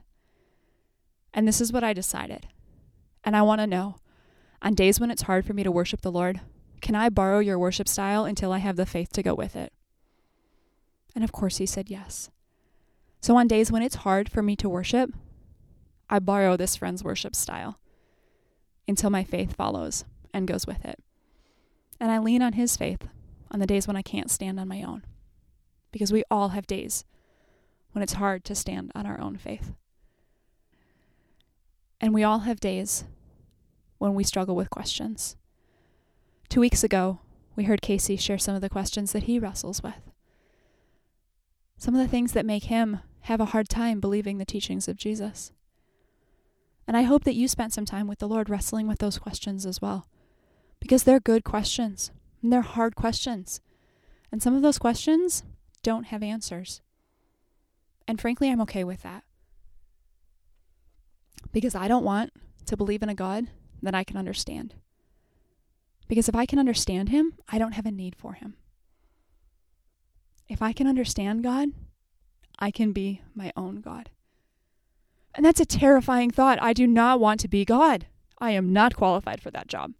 And 1.32 1.46
this 1.46 1.60
is 1.60 1.72
what 1.72 1.84
I 1.84 1.92
decided. 1.92 2.48
And 3.22 3.36
I 3.36 3.42
want 3.42 3.60
to 3.60 3.66
know 3.66 3.96
on 4.62 4.74
days 4.74 4.98
when 4.98 5.10
it's 5.10 5.22
hard 5.22 5.44
for 5.44 5.52
me 5.52 5.62
to 5.62 5.70
worship 5.70 6.00
the 6.00 6.12
Lord, 6.12 6.40
can 6.80 6.94
I 6.94 7.08
borrow 7.08 7.38
your 7.38 7.58
worship 7.58 7.88
style 7.88 8.24
until 8.24 8.52
I 8.52 8.58
have 8.58 8.76
the 8.76 8.86
faith 8.86 9.12
to 9.12 9.22
go 9.22 9.34
with 9.34 9.56
it? 9.56 9.72
And 11.14 11.22
of 11.22 11.32
course, 11.32 11.58
he 11.58 11.66
said 11.66 11.90
yes. 11.90 12.30
So 13.24 13.38
on 13.38 13.48
days 13.48 13.72
when 13.72 13.80
it's 13.80 13.94
hard 13.94 14.28
for 14.28 14.42
me 14.42 14.54
to 14.56 14.68
worship, 14.68 15.10
I 16.10 16.18
borrow 16.18 16.58
this 16.58 16.76
friend's 16.76 17.02
worship 17.02 17.34
style 17.34 17.80
until 18.86 19.08
my 19.08 19.24
faith 19.24 19.56
follows 19.56 20.04
and 20.34 20.46
goes 20.46 20.66
with 20.66 20.84
it. 20.84 21.02
And 21.98 22.12
I 22.12 22.18
lean 22.18 22.42
on 22.42 22.52
His 22.52 22.76
faith 22.76 23.08
on 23.50 23.60
the 23.60 23.66
days 23.66 23.86
when 23.88 23.96
I 23.96 24.02
can't 24.02 24.30
stand 24.30 24.60
on 24.60 24.68
my 24.68 24.82
own. 24.82 25.04
Because 25.90 26.12
we 26.12 26.22
all 26.30 26.50
have 26.50 26.66
days 26.66 27.06
when 27.92 28.02
it's 28.02 28.12
hard 28.12 28.44
to 28.44 28.54
stand 28.54 28.92
on 28.94 29.06
our 29.06 29.18
own 29.18 29.38
faith. 29.38 29.72
And 32.02 32.12
we 32.12 32.24
all 32.24 32.40
have 32.40 32.60
days 32.60 33.04
when 33.96 34.12
we 34.12 34.22
struggle 34.22 34.54
with 34.54 34.68
questions. 34.68 35.36
Two 36.50 36.60
weeks 36.60 36.84
ago, 36.84 37.20
we 37.56 37.64
heard 37.64 37.80
Casey 37.80 38.18
share 38.18 38.36
some 38.36 38.54
of 38.54 38.60
the 38.60 38.68
questions 38.68 39.12
that 39.12 39.22
he 39.22 39.38
wrestles 39.38 39.82
with. 39.82 40.10
Some 41.78 41.94
of 41.94 42.02
the 42.02 42.08
things 42.08 42.32
that 42.32 42.44
make 42.44 42.64
him 42.64 43.00
have 43.24 43.40
a 43.40 43.46
hard 43.46 43.68
time 43.70 44.00
believing 44.00 44.36
the 44.36 44.44
teachings 44.44 44.86
of 44.86 44.96
Jesus. 44.96 45.50
And 46.86 46.94
I 46.94 47.02
hope 47.02 47.24
that 47.24 47.34
you 47.34 47.48
spent 47.48 47.72
some 47.72 47.86
time 47.86 48.06
with 48.06 48.18
the 48.18 48.28
Lord 48.28 48.50
wrestling 48.50 48.86
with 48.86 48.98
those 48.98 49.18
questions 49.18 49.64
as 49.64 49.80
well 49.80 50.06
because 50.78 51.04
they're 51.04 51.20
good 51.20 51.42
questions 51.42 52.10
and 52.42 52.52
they're 52.52 52.60
hard 52.60 52.94
questions. 52.94 53.62
And 54.30 54.42
some 54.42 54.54
of 54.54 54.60
those 54.60 54.78
questions 54.78 55.42
don't 55.82 56.08
have 56.08 56.22
answers. 56.22 56.82
And 58.06 58.20
frankly, 58.20 58.50
I'm 58.50 58.60
okay 58.60 58.84
with 58.84 59.02
that. 59.02 59.24
Because 61.50 61.74
I 61.74 61.88
don't 61.88 62.04
want 62.04 62.30
to 62.66 62.76
believe 62.76 63.02
in 63.02 63.08
a 63.08 63.14
God 63.14 63.46
that 63.82 63.94
I 63.94 64.04
can 64.04 64.18
understand. 64.18 64.74
Because 66.08 66.28
if 66.28 66.36
I 66.36 66.44
can 66.44 66.58
understand 66.58 67.08
Him, 67.08 67.34
I 67.48 67.58
don't 67.58 67.72
have 67.72 67.86
a 67.86 67.90
need 67.90 68.16
for 68.16 68.34
Him. 68.34 68.56
If 70.46 70.60
I 70.60 70.74
can 70.74 70.86
understand 70.86 71.42
God, 71.42 71.70
I 72.58 72.70
can 72.70 72.92
be 72.92 73.20
my 73.34 73.52
own 73.56 73.80
God. 73.80 74.10
And 75.34 75.44
that's 75.44 75.60
a 75.60 75.66
terrifying 75.66 76.30
thought. 76.30 76.62
I 76.62 76.72
do 76.72 76.86
not 76.86 77.20
want 77.20 77.40
to 77.40 77.48
be 77.48 77.64
God. 77.64 78.06
I 78.38 78.52
am 78.52 78.72
not 78.72 78.94
qualified 78.94 79.40
for 79.40 79.50
that 79.50 79.68
job 79.68 79.92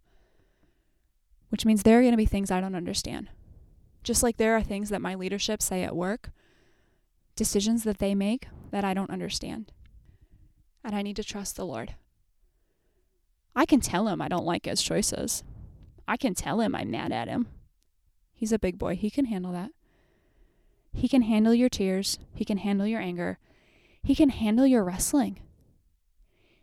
which 1.55 1.65
means 1.65 1.83
there 1.83 1.99
are 1.99 2.01
going 2.01 2.11
to 2.11 2.17
be 2.17 2.25
things 2.25 2.51
I 2.51 2.59
don't 2.59 2.75
understand. 2.75 3.29
Just 4.03 4.23
like 4.23 4.35
there 4.35 4.57
are 4.57 4.61
things 4.61 4.89
that 4.89 5.01
my 5.01 5.15
leadership 5.15 5.61
say 5.61 5.83
at 5.83 5.95
work, 5.95 6.31
decisions 7.37 7.85
that 7.85 7.99
they 7.99 8.13
make 8.13 8.47
that 8.71 8.83
I 8.83 8.93
don't 8.93 9.09
understand. 9.09 9.71
And 10.83 10.93
I 10.93 11.01
need 11.01 11.15
to 11.15 11.23
trust 11.23 11.55
the 11.55 11.65
Lord. 11.65 11.95
I 13.55 13.65
can 13.65 13.79
tell 13.79 14.09
him 14.09 14.21
I 14.21 14.27
don't 14.27 14.45
like 14.45 14.65
his 14.65 14.81
choices. 14.81 15.45
I 16.09 16.17
can 16.17 16.35
tell 16.35 16.59
him 16.59 16.75
I'm 16.75 16.91
mad 16.91 17.13
at 17.13 17.29
him. 17.29 17.47
He's 18.33 18.51
a 18.51 18.59
big 18.59 18.77
boy. 18.77 18.97
He 18.97 19.09
can 19.09 19.23
handle 19.23 19.53
that. 19.53 19.71
He 20.95 21.09
can 21.09 21.23
handle 21.23 21.53
your 21.53 21.69
tears. 21.69 22.17
He 22.33 22.45
can 22.45 22.57
handle 22.57 22.87
your 22.87 23.01
anger. 23.01 23.37
He 24.01 24.15
can 24.15 24.29
handle 24.29 24.65
your 24.65 24.83
wrestling. 24.83 25.39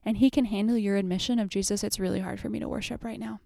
And 0.05 0.17
he 0.17 0.31
can 0.31 0.47
handle 0.47 0.77
your 0.77 0.97
admission 0.97 1.39
of 1.39 1.49
Jesus, 1.49 1.85
it's 1.85 2.01
really 2.01 2.21
hard 2.21 2.41
for 2.41 2.49
me 2.49 2.59
to 2.59 2.69
worship 2.69 3.05
right 3.05 3.21
now. 3.21 3.41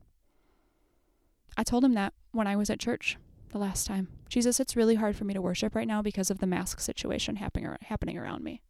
I 1.57 1.64
told 1.64 1.85
him 1.85 1.95
that 1.95 2.14
when 2.33 2.47
I 2.47 2.57
was 2.57 2.71
at 2.71 2.81
church 2.81 3.19
the 3.50 3.59
last 3.59 3.87
time. 3.87 4.09
Jesus, 4.28 4.61
it's 4.61 4.76
really 4.76 4.95
hard 4.95 5.16
for 5.16 5.25
me 5.25 5.35
to 5.35 5.43
worship 5.43 5.75
right 5.75 5.88
now 5.88 6.02
because 6.02 6.31
of 6.31 6.38
the 6.38 6.47
mask 6.47 6.81
situation 6.81 7.37
happening 7.37 7.75
happening 7.83 8.16
around 8.16 8.45
me. 8.45 8.62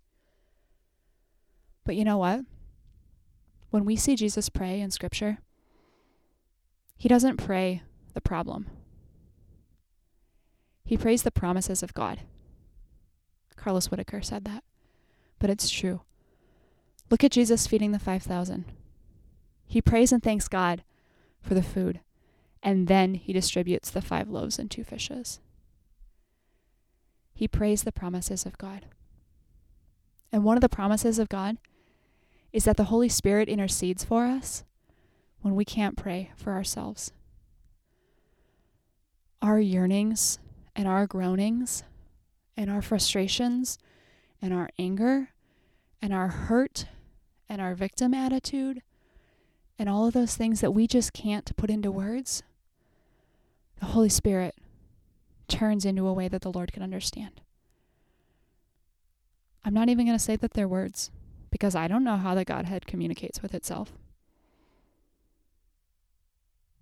But 1.84 1.96
you 1.96 2.04
know 2.04 2.18
what? 2.18 2.40
When 3.70 3.84
we 3.84 3.96
see 3.96 4.16
Jesus 4.16 4.48
pray 4.48 4.80
in 4.80 4.90
Scripture, 4.90 5.38
he 6.96 7.08
doesn't 7.08 7.36
pray 7.36 7.82
the 8.14 8.20
problem, 8.20 8.66
he 10.86 10.96
prays 10.96 11.24
the 11.24 11.32
promises 11.32 11.82
of 11.82 11.92
God. 11.92 12.20
Carlos 13.56 13.90
Whittaker 13.90 14.22
said 14.22 14.44
that, 14.44 14.62
but 15.40 15.50
it's 15.50 15.68
true. 15.68 16.02
Look 17.10 17.24
at 17.24 17.32
Jesus 17.32 17.66
feeding 17.66 17.90
the 17.90 17.98
5,000. 17.98 18.64
He 19.66 19.82
prays 19.82 20.12
and 20.12 20.22
thanks 20.22 20.46
God 20.46 20.84
for 21.42 21.54
the 21.54 21.62
food, 21.62 21.98
and 22.62 22.86
then 22.86 23.14
he 23.14 23.32
distributes 23.32 23.90
the 23.90 24.00
five 24.00 24.28
loaves 24.28 24.60
and 24.60 24.70
two 24.70 24.84
fishes. 24.84 25.40
He 27.34 27.48
prays 27.48 27.82
the 27.82 27.92
promises 27.92 28.46
of 28.46 28.56
God. 28.56 28.86
And 30.32 30.44
one 30.44 30.56
of 30.56 30.60
the 30.60 30.68
promises 30.68 31.18
of 31.18 31.28
God 31.28 31.58
is 32.52 32.64
that 32.64 32.76
the 32.76 32.84
Holy 32.84 33.08
Spirit 33.08 33.48
intercedes 33.48 34.04
for 34.04 34.24
us 34.24 34.62
when 35.40 35.56
we 35.56 35.64
can't 35.64 35.96
pray 35.96 36.30
for 36.36 36.52
ourselves. 36.52 37.12
Our 39.42 39.58
yearnings 39.58 40.38
and 40.76 40.86
our 40.86 41.06
groanings 41.06 41.82
and 42.56 42.70
our 42.70 42.82
frustrations 42.82 43.78
and 44.40 44.52
our 44.52 44.68
anger 44.78 45.30
and 46.02 46.12
our 46.12 46.28
hurt 46.28 46.86
and 47.48 47.60
our 47.60 47.74
victim 47.74 48.12
attitude 48.12 48.82
and 49.78 49.88
all 49.88 50.06
of 50.06 50.12
those 50.12 50.36
things 50.36 50.60
that 50.60 50.72
we 50.72 50.86
just 50.86 51.12
can't 51.12 51.56
put 51.56 51.70
into 51.70 51.90
words, 51.90 52.42
the 53.80 53.86
Holy 53.86 54.08
Spirit 54.08 54.54
turns 55.48 55.84
into 55.84 56.06
a 56.06 56.12
way 56.12 56.28
that 56.28 56.42
the 56.42 56.52
Lord 56.52 56.72
can 56.72 56.82
understand. 56.82 57.40
I'm 59.64 59.74
not 59.74 59.88
even 59.88 60.06
going 60.06 60.16
to 60.16 60.22
say 60.22 60.36
that 60.36 60.52
they're 60.52 60.68
words 60.68 61.10
because 61.50 61.74
I 61.74 61.88
don't 61.88 62.04
know 62.04 62.16
how 62.16 62.34
the 62.34 62.44
Godhead 62.44 62.86
communicates 62.86 63.42
with 63.42 63.54
itself. 63.54 63.92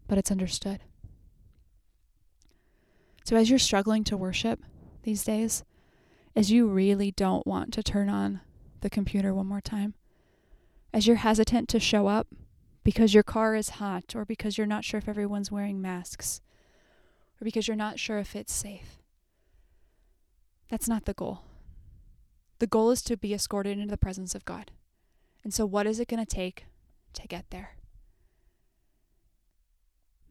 But 0.07 0.19
it's 0.19 0.31
understood. 0.31 0.81
So, 3.25 3.37
as 3.37 3.49
you're 3.49 3.59
struggling 3.59 4.05
to 4.05 4.17
worship 4.17 4.61
these 5.03 5.25
days, 5.25 5.65
as 6.37 6.51
you 6.51 6.67
really 6.67 7.11
don't 7.11 7.47
want 7.47 7.73
to 7.73 7.83
turn 7.83 8.11
on 8.11 8.41
the 8.83 8.91
computer 8.91 9.33
one 9.33 9.47
more 9.47 9.63
time, 9.63 9.95
as 10.93 11.07
you're 11.07 11.17
hesitant 11.17 11.69
to 11.71 11.81
show 11.81 12.07
up 12.07 12.29
because 12.85 13.15
your 13.15 13.23
car 13.23 13.55
is 13.57 13.71
hot, 13.71 14.15
or 14.15 14.27
because 14.27 14.59
you're 14.59 14.67
not 14.67 14.85
sure 14.85 14.99
if 14.99 15.09
everyone's 15.09 15.51
wearing 15.51 15.81
masks, 15.81 16.43
or 17.41 17.45
because 17.45 17.67
you're 17.67 17.77
not 17.77 17.99
sure 17.99 18.19
if 18.19 18.37
it's 18.37 18.53
safe, 18.53 18.99
that's 20.69 20.87
not 20.87 21.07
the 21.07 21.15
goal. 21.15 21.45
The 22.59 22.67
goal 22.67 22.91
is 22.91 23.01
to 23.03 23.17
be 23.17 23.33
escorted 23.33 23.79
into 23.79 23.91
the 23.91 23.97
presence 23.97 24.35
of 24.35 24.45
God. 24.45 24.71
And 25.43 25.53
so, 25.53 25.65
what 25.65 25.87
is 25.87 25.99
it 25.99 26.09
going 26.09 26.25
to 26.25 26.27
take 26.27 26.67
to 27.15 27.27
get 27.27 27.47
there? 27.49 27.77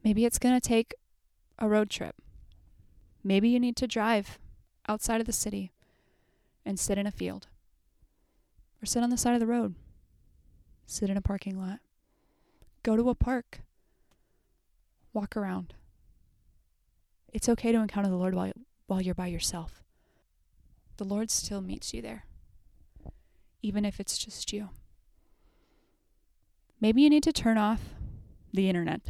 Maybe 0.04 0.24
it's 0.24 0.38
going 0.38 0.54
to 0.54 0.66
take 0.66 0.94
a 1.58 1.68
road 1.68 1.90
trip. 1.90 2.14
Maybe 3.24 3.48
you 3.48 3.58
need 3.58 3.76
to 3.76 3.86
drive 3.86 4.38
outside 4.86 5.20
of 5.20 5.26
the 5.26 5.32
city 5.32 5.72
and 6.66 6.78
sit 6.78 6.98
in 6.98 7.06
a 7.06 7.10
field, 7.10 7.48
or 8.82 8.86
sit 8.86 9.02
on 9.02 9.08
the 9.08 9.16
side 9.16 9.32
of 9.32 9.40
the 9.40 9.46
road, 9.46 9.74
sit 10.86 11.08
in 11.08 11.16
a 11.16 11.22
parking 11.22 11.58
lot, 11.58 11.80
go 12.82 12.96
to 12.96 13.08
a 13.08 13.14
park, 13.14 13.60
walk 15.14 15.36
around. 15.36 15.72
It's 17.32 17.48
okay 17.48 17.72
to 17.72 17.78
encounter 17.78 18.10
the 18.10 18.16
Lord 18.16 18.34
while, 18.34 18.52
while 18.86 19.00
you're 19.00 19.14
by 19.14 19.28
yourself. 19.28 19.82
The 20.98 21.04
Lord 21.04 21.30
still 21.30 21.62
meets 21.62 21.94
you 21.94 22.02
there, 22.02 22.26
even 23.62 23.86
if 23.86 23.98
it's 23.98 24.18
just 24.18 24.52
you. 24.52 24.68
Maybe 26.78 27.00
you 27.00 27.08
need 27.08 27.22
to 27.22 27.32
turn 27.32 27.56
off 27.56 27.80
the 28.52 28.68
internet. 28.68 29.00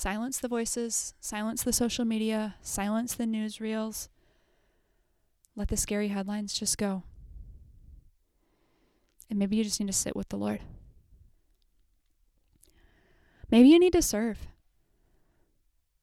Silence 0.00 0.38
the 0.38 0.48
voices, 0.48 1.12
silence 1.20 1.62
the 1.62 1.74
social 1.74 2.06
media, 2.06 2.54
silence 2.62 3.14
the 3.14 3.26
newsreels. 3.26 4.08
Let 5.54 5.68
the 5.68 5.76
scary 5.76 6.08
headlines 6.08 6.58
just 6.58 6.78
go. 6.78 7.02
And 9.28 9.38
maybe 9.38 9.56
you 9.56 9.62
just 9.62 9.78
need 9.78 9.88
to 9.88 9.92
sit 9.92 10.16
with 10.16 10.30
the 10.30 10.38
Lord. 10.38 10.62
Maybe 13.50 13.68
you 13.68 13.78
need 13.78 13.92
to 13.92 14.00
serve. 14.00 14.46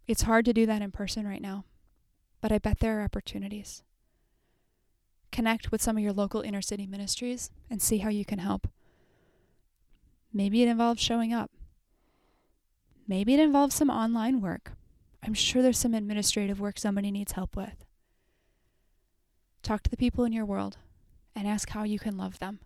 It's 0.05 0.21
hard 0.21 0.45
to 0.45 0.53
do 0.53 0.67
that 0.67 0.83
in 0.83 0.91
person 0.91 1.25
right 1.25 1.41
now, 1.41 1.65
but 2.39 2.51
I 2.51 2.59
bet 2.59 2.77
there 2.77 2.99
are 2.99 3.03
opportunities. 3.03 3.81
Connect 5.31 5.71
with 5.71 5.81
some 5.81 5.97
of 5.97 6.03
your 6.03 6.13
local 6.13 6.41
inner 6.41 6.61
city 6.61 6.85
ministries 6.85 7.49
and 7.67 7.81
see 7.81 7.97
how 7.97 8.09
you 8.09 8.25
can 8.25 8.37
help. 8.37 8.67
Maybe 10.31 10.61
it 10.61 10.69
involves 10.69 11.01
showing 11.01 11.33
up. 11.33 11.49
Maybe 13.07 13.33
it 13.33 13.39
involves 13.39 13.75
some 13.75 13.89
online 13.89 14.41
work. 14.41 14.73
I'm 15.23 15.33
sure 15.33 15.61
there's 15.61 15.77
some 15.77 15.93
administrative 15.93 16.59
work 16.59 16.77
somebody 16.77 17.09
needs 17.11 17.33
help 17.33 17.55
with. 17.55 17.85
Talk 19.63 19.83
to 19.83 19.89
the 19.89 19.97
people 19.97 20.25
in 20.25 20.33
your 20.33 20.45
world 20.45 20.77
and 21.35 21.47
ask 21.47 21.69
how 21.69 21.83
you 21.83 21.99
can 21.99 22.17
love 22.17 22.39
them. 22.39 22.59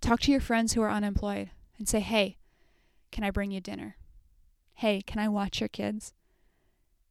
Talk 0.00 0.20
to 0.20 0.30
your 0.30 0.40
friends 0.40 0.74
who 0.74 0.82
are 0.82 0.90
unemployed 0.90 1.50
and 1.78 1.88
say, 1.88 2.00
hey, 2.00 2.36
can 3.10 3.24
I 3.24 3.30
bring 3.30 3.50
you 3.50 3.60
dinner? 3.60 3.96
Hey, 4.74 5.00
can 5.00 5.18
I 5.18 5.28
watch 5.28 5.60
your 5.60 5.68
kids? 5.68 6.12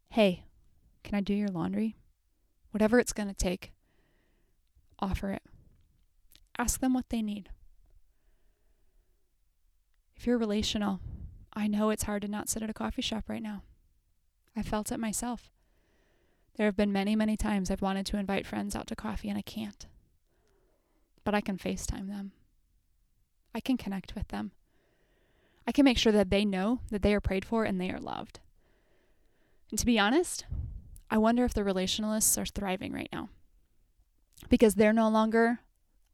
Hey, 0.09 0.43
can 1.03 1.15
I 1.15 1.21
do 1.21 1.33
your 1.33 1.47
laundry? 1.47 1.95
Whatever 2.71 2.99
it's 2.99 3.13
going 3.13 3.29
to 3.29 3.33
take, 3.33 3.71
offer 4.99 5.31
it. 5.31 5.43
Ask 6.57 6.79
them 6.79 6.93
what 6.93 7.09
they 7.09 7.21
need. 7.21 7.49
If 10.15 10.27
you're 10.27 10.37
relational, 10.37 10.99
I 11.55 11.67
know 11.67 11.89
it's 11.89 12.03
hard 12.03 12.23
to 12.23 12.27
not 12.27 12.49
sit 12.49 12.63
at 12.63 12.69
a 12.69 12.73
coffee 12.73 13.01
shop 13.01 13.25
right 13.27 13.41
now. 13.41 13.63
I 14.55 14.63
felt 14.63 14.91
it 14.91 14.99
myself. 14.99 15.49
There 16.55 16.65
have 16.65 16.75
been 16.75 16.91
many, 16.91 17.15
many 17.15 17.35
times 17.37 17.71
I've 17.71 17.81
wanted 17.81 18.05
to 18.07 18.17
invite 18.17 18.45
friends 18.45 18.75
out 18.75 18.87
to 18.87 18.95
coffee 18.95 19.29
and 19.29 19.37
I 19.37 19.41
can't. 19.41 19.85
But 21.23 21.33
I 21.33 21.41
can 21.41 21.57
FaceTime 21.57 22.07
them. 22.07 22.31
I 23.55 23.59
can 23.59 23.77
connect 23.77 24.15
with 24.15 24.27
them. 24.29 24.51
I 25.65 25.71
can 25.71 25.85
make 25.85 25.97
sure 25.97 26.11
that 26.11 26.29
they 26.29 26.43
know 26.43 26.81
that 26.89 27.01
they 27.01 27.13
are 27.13 27.21
prayed 27.21 27.45
for 27.45 27.63
and 27.63 27.79
they 27.79 27.89
are 27.89 27.99
loved. 27.99 28.39
And 29.69 29.79
to 29.79 29.85
be 29.85 29.97
honest, 29.97 30.45
I 31.09 31.17
wonder 31.17 31.45
if 31.45 31.53
the 31.53 31.61
relationalists 31.61 32.39
are 32.41 32.45
thriving 32.45 32.91
right 32.91 33.09
now 33.13 33.29
because 34.49 34.75
they're 34.75 34.93
no 34.93 35.09
longer 35.09 35.59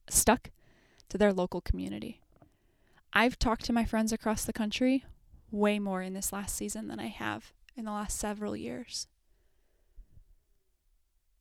stuck 0.10 0.52
to 1.10 1.18
their 1.18 1.34
local 1.34 1.62
community. 1.62 2.22
I've 3.12 3.40
talked 3.40 3.66
to 3.66 3.74
my 3.74 3.86
friends 3.86 4.14
across 4.14 4.46
the 4.46 4.54
country 4.54 5.04
way 5.52 5.80
more 5.80 6.02
in 6.02 6.14
this 6.14 6.32
last 6.34 6.56
season 6.56 6.88
than 6.88 7.00
I 7.00 7.08
have 7.08 7.54
in 7.76 7.86
the 7.86 7.92
last 7.92 8.18
several 8.18 8.56
years. 8.56 9.08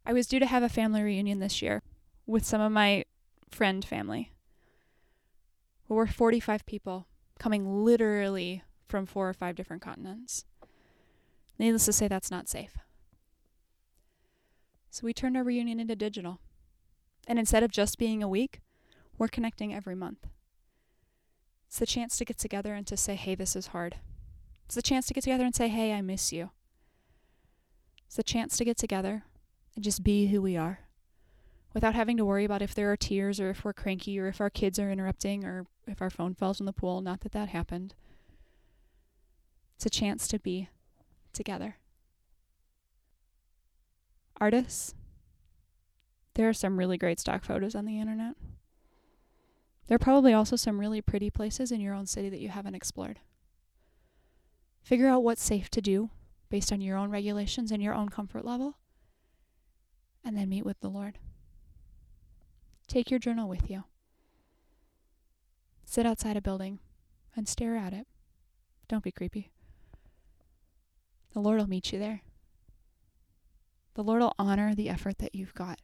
I 0.06 0.12
was 0.12 0.26
due 0.26 0.38
to 0.38 0.46
have 0.46 0.62
a 0.62 0.68
family 0.68 1.02
reunion 1.02 1.38
this 1.38 1.60
year 1.60 1.82
with 2.26 2.44
some 2.44 2.60
of 2.60 2.72
my 2.72 3.04
friend 3.50 3.84
family. 3.84 4.32
We're 5.88 6.06
45 6.06 6.64
people 6.66 7.06
coming 7.38 7.84
literally 7.84 8.62
from 8.88 9.06
four 9.06 9.28
or 9.28 9.34
five 9.34 9.54
different 9.54 9.82
continents. 9.82 10.44
Needless 11.58 11.86
to 11.86 11.92
say, 11.92 12.08
that's 12.08 12.30
not 12.30 12.48
safe. 12.48 12.76
So 14.90 15.04
we 15.04 15.12
turned 15.12 15.36
our 15.36 15.44
reunion 15.44 15.80
into 15.80 15.96
digital. 15.96 16.40
And 17.26 17.38
instead 17.38 17.62
of 17.62 17.70
just 17.70 17.98
being 17.98 18.22
a 18.22 18.28
week, 18.28 18.60
we're 19.18 19.28
connecting 19.28 19.74
every 19.74 19.94
month. 19.94 20.26
It's 21.68 21.78
the 21.78 21.86
chance 21.86 22.16
to 22.16 22.24
get 22.24 22.38
together 22.38 22.74
and 22.74 22.86
to 22.86 22.96
say, 22.96 23.14
hey, 23.14 23.34
this 23.34 23.54
is 23.54 23.68
hard. 23.68 23.96
It's 24.64 24.74
the 24.74 24.82
chance 24.82 25.06
to 25.06 25.14
get 25.14 25.22
together 25.24 25.44
and 25.44 25.54
say, 25.54 25.68
hey, 25.68 25.92
I 25.92 26.00
miss 26.00 26.32
you. 26.32 26.50
It's 28.06 28.16
the 28.16 28.22
chance 28.22 28.56
to 28.56 28.64
get 28.64 28.78
together 28.78 29.24
and 29.74 29.84
just 29.84 30.02
be 30.02 30.28
who 30.28 30.40
we 30.40 30.56
are 30.56 30.80
without 31.74 31.94
having 31.94 32.16
to 32.16 32.24
worry 32.24 32.46
about 32.46 32.62
if 32.62 32.74
there 32.74 32.90
are 32.90 32.96
tears 32.96 33.38
or 33.38 33.50
if 33.50 33.64
we're 33.64 33.74
cranky 33.74 34.18
or 34.18 34.28
if 34.28 34.40
our 34.40 34.48
kids 34.48 34.78
are 34.78 34.90
interrupting 34.90 35.44
or 35.44 35.66
if 35.86 36.00
our 36.00 36.08
phone 36.08 36.34
falls 36.34 36.58
in 36.58 36.66
the 36.66 36.72
pool. 36.72 37.02
Not 37.02 37.20
that 37.20 37.32
that 37.32 37.50
happened. 37.50 37.94
It's 39.76 39.86
a 39.86 39.90
chance 39.90 40.26
to 40.28 40.38
be 40.38 40.70
together. 41.34 41.76
Artists, 44.40 44.94
there 46.34 46.48
are 46.48 46.54
some 46.54 46.78
really 46.78 46.96
great 46.96 47.20
stock 47.20 47.44
photos 47.44 47.74
on 47.74 47.84
the 47.84 48.00
internet. 48.00 48.34
There 49.88 49.96
are 49.96 49.98
probably 49.98 50.34
also 50.34 50.54
some 50.54 50.78
really 50.78 51.00
pretty 51.00 51.30
places 51.30 51.72
in 51.72 51.80
your 51.80 51.94
own 51.94 52.06
city 52.06 52.28
that 52.28 52.40
you 52.40 52.50
haven't 52.50 52.74
explored. 52.74 53.20
Figure 54.82 55.08
out 55.08 55.22
what's 55.22 55.42
safe 55.42 55.70
to 55.70 55.80
do 55.80 56.10
based 56.50 56.72
on 56.72 56.80
your 56.80 56.96
own 56.96 57.10
regulations 57.10 57.72
and 57.72 57.82
your 57.82 57.94
own 57.94 58.08
comfort 58.08 58.44
level, 58.44 58.76
and 60.24 60.36
then 60.36 60.48
meet 60.48 60.64
with 60.64 60.80
the 60.80 60.90
Lord. 60.90 61.18
Take 62.86 63.10
your 63.10 63.18
journal 63.18 63.48
with 63.48 63.70
you. 63.70 63.84
Sit 65.84 66.06
outside 66.06 66.36
a 66.36 66.42
building 66.42 66.80
and 67.34 67.48
stare 67.48 67.76
at 67.76 67.92
it. 67.92 68.06
Don't 68.88 69.04
be 69.04 69.12
creepy. 69.12 69.50
The 71.32 71.40
Lord 71.40 71.58
will 71.58 71.68
meet 71.68 71.92
you 71.92 71.98
there. 71.98 72.22
The 73.94 74.02
Lord 74.02 74.20
will 74.20 74.34
honor 74.38 74.74
the 74.74 74.88
effort 74.88 75.18
that 75.18 75.34
you've 75.34 75.54
got, 75.54 75.80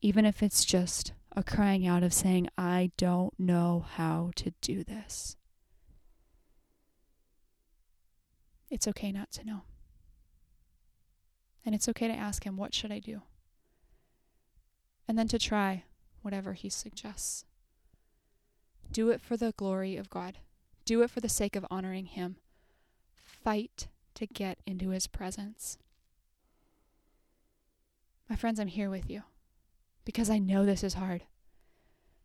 even 0.00 0.24
if 0.24 0.42
it's 0.42 0.64
just 0.64 1.12
a 1.36 1.42
crying 1.42 1.86
out 1.86 2.02
of 2.02 2.12
saying, 2.12 2.48
I 2.56 2.92
don't 2.96 3.38
know 3.38 3.84
how 3.94 4.30
to 4.36 4.52
do 4.60 4.84
this. 4.84 5.36
It's 8.70 8.88
okay 8.88 9.12
not 9.12 9.32
to 9.32 9.44
know. 9.44 9.62
And 11.66 11.74
it's 11.74 11.88
okay 11.88 12.08
to 12.08 12.14
ask 12.14 12.44
Him, 12.44 12.56
What 12.56 12.74
should 12.74 12.92
I 12.92 12.98
do? 12.98 13.22
And 15.08 15.18
then 15.18 15.28
to 15.28 15.38
try 15.38 15.84
whatever 16.22 16.52
He 16.52 16.68
suggests. 16.68 17.44
Do 18.90 19.10
it 19.10 19.20
for 19.20 19.36
the 19.36 19.54
glory 19.56 19.96
of 19.96 20.10
God, 20.10 20.38
do 20.84 21.02
it 21.02 21.10
for 21.10 21.20
the 21.20 21.28
sake 21.28 21.56
of 21.56 21.66
honoring 21.70 22.06
Him. 22.06 22.36
Fight 23.16 23.88
to 24.14 24.26
get 24.26 24.58
into 24.66 24.90
His 24.90 25.06
presence. 25.06 25.78
My 28.28 28.36
friends, 28.36 28.60
I'm 28.60 28.68
here 28.68 28.90
with 28.90 29.10
you 29.10 29.22
because 30.04 30.30
I 30.30 30.38
know 30.38 30.64
this 30.64 30.84
is 30.84 30.94
hard. 30.94 31.24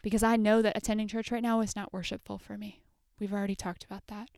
Because 0.01 0.23
I 0.23 0.35
know 0.35 0.61
that 0.61 0.77
attending 0.77 1.07
church 1.07 1.31
right 1.31 1.43
now 1.43 1.61
is 1.61 1.75
not 1.75 1.93
worshipful 1.93 2.37
for 2.37 2.57
me. 2.57 2.81
We've 3.19 3.33
already 3.33 3.55
talked 3.55 3.83
about 3.83 4.07
that. 4.07 4.29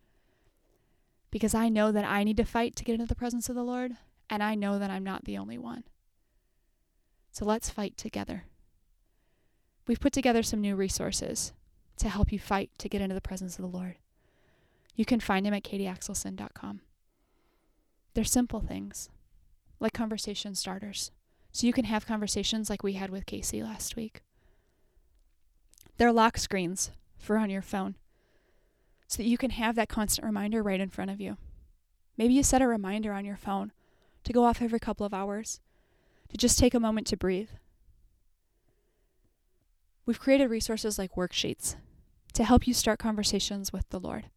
Because 1.29 1.53
I 1.53 1.69
know 1.69 1.91
that 1.91 2.05
I 2.05 2.23
need 2.23 2.37
to 2.37 2.43
fight 2.43 2.75
to 2.75 2.83
get 2.83 2.93
into 2.93 3.05
the 3.05 3.15
presence 3.15 3.47
of 3.47 3.55
the 3.55 3.63
Lord, 3.63 3.93
and 4.29 4.41
I 4.41 4.55
know 4.55 4.79
that 4.79 4.89
I'm 4.89 5.03
not 5.03 5.25
the 5.25 5.37
only 5.37 5.57
one. 5.57 5.83
So 7.31 7.45
let's 7.45 7.69
fight 7.69 7.95
together. 7.95 8.45
We've 9.87 9.99
put 9.99 10.13
together 10.13 10.43
some 10.43 10.61
new 10.61 10.75
resources 10.75 11.53
to 11.97 12.09
help 12.09 12.31
you 12.31 12.39
fight 12.39 12.71
to 12.79 12.89
get 12.89 13.01
into 13.01 13.15
the 13.15 13.21
presence 13.21 13.57
of 13.57 13.61
the 13.61 13.77
Lord. 13.77 13.95
You 14.95 15.05
can 15.05 15.19
find 15.19 15.45
them 15.45 15.53
at 15.53 15.63
katieaxelson.com. 15.63 16.81
They're 18.13 18.23
simple 18.23 18.59
things, 18.59 19.09
like 19.79 19.93
conversation 19.93 20.55
starters. 20.55 21.11
So 21.51 21.67
you 21.67 21.73
can 21.73 21.85
have 21.85 22.05
conversations 22.05 22.69
like 22.69 22.83
we 22.83 22.93
had 22.93 23.09
with 23.09 23.25
Casey 23.25 23.61
last 23.61 23.95
week. 23.95 24.21
They're 25.97 26.11
lock 26.11 26.37
screens 26.37 26.91
for 27.17 27.37
on 27.37 27.49
your 27.49 27.61
phone 27.61 27.95
so 29.07 29.17
that 29.17 29.27
you 29.27 29.37
can 29.37 29.51
have 29.51 29.75
that 29.75 29.89
constant 29.89 30.25
reminder 30.25 30.63
right 30.63 30.79
in 30.79 30.89
front 30.89 31.11
of 31.11 31.19
you. 31.19 31.37
Maybe 32.17 32.33
you 32.33 32.43
set 32.43 32.61
a 32.61 32.67
reminder 32.67 33.11
on 33.11 33.25
your 33.25 33.35
phone 33.35 33.71
to 34.23 34.33
go 34.33 34.45
off 34.45 34.61
every 34.61 34.79
couple 34.79 35.05
of 35.05 35.13
hours, 35.13 35.59
to 36.29 36.37
just 36.37 36.57
take 36.57 36.73
a 36.73 36.79
moment 36.79 37.07
to 37.07 37.17
breathe. 37.17 37.49
We've 40.05 40.19
created 40.19 40.49
resources 40.49 40.97
like 40.97 41.15
worksheets 41.15 41.75
to 42.33 42.43
help 42.43 42.67
you 42.67 42.73
start 42.73 42.99
conversations 42.99 43.73
with 43.73 43.89
the 43.89 43.99
Lord. 43.99 44.27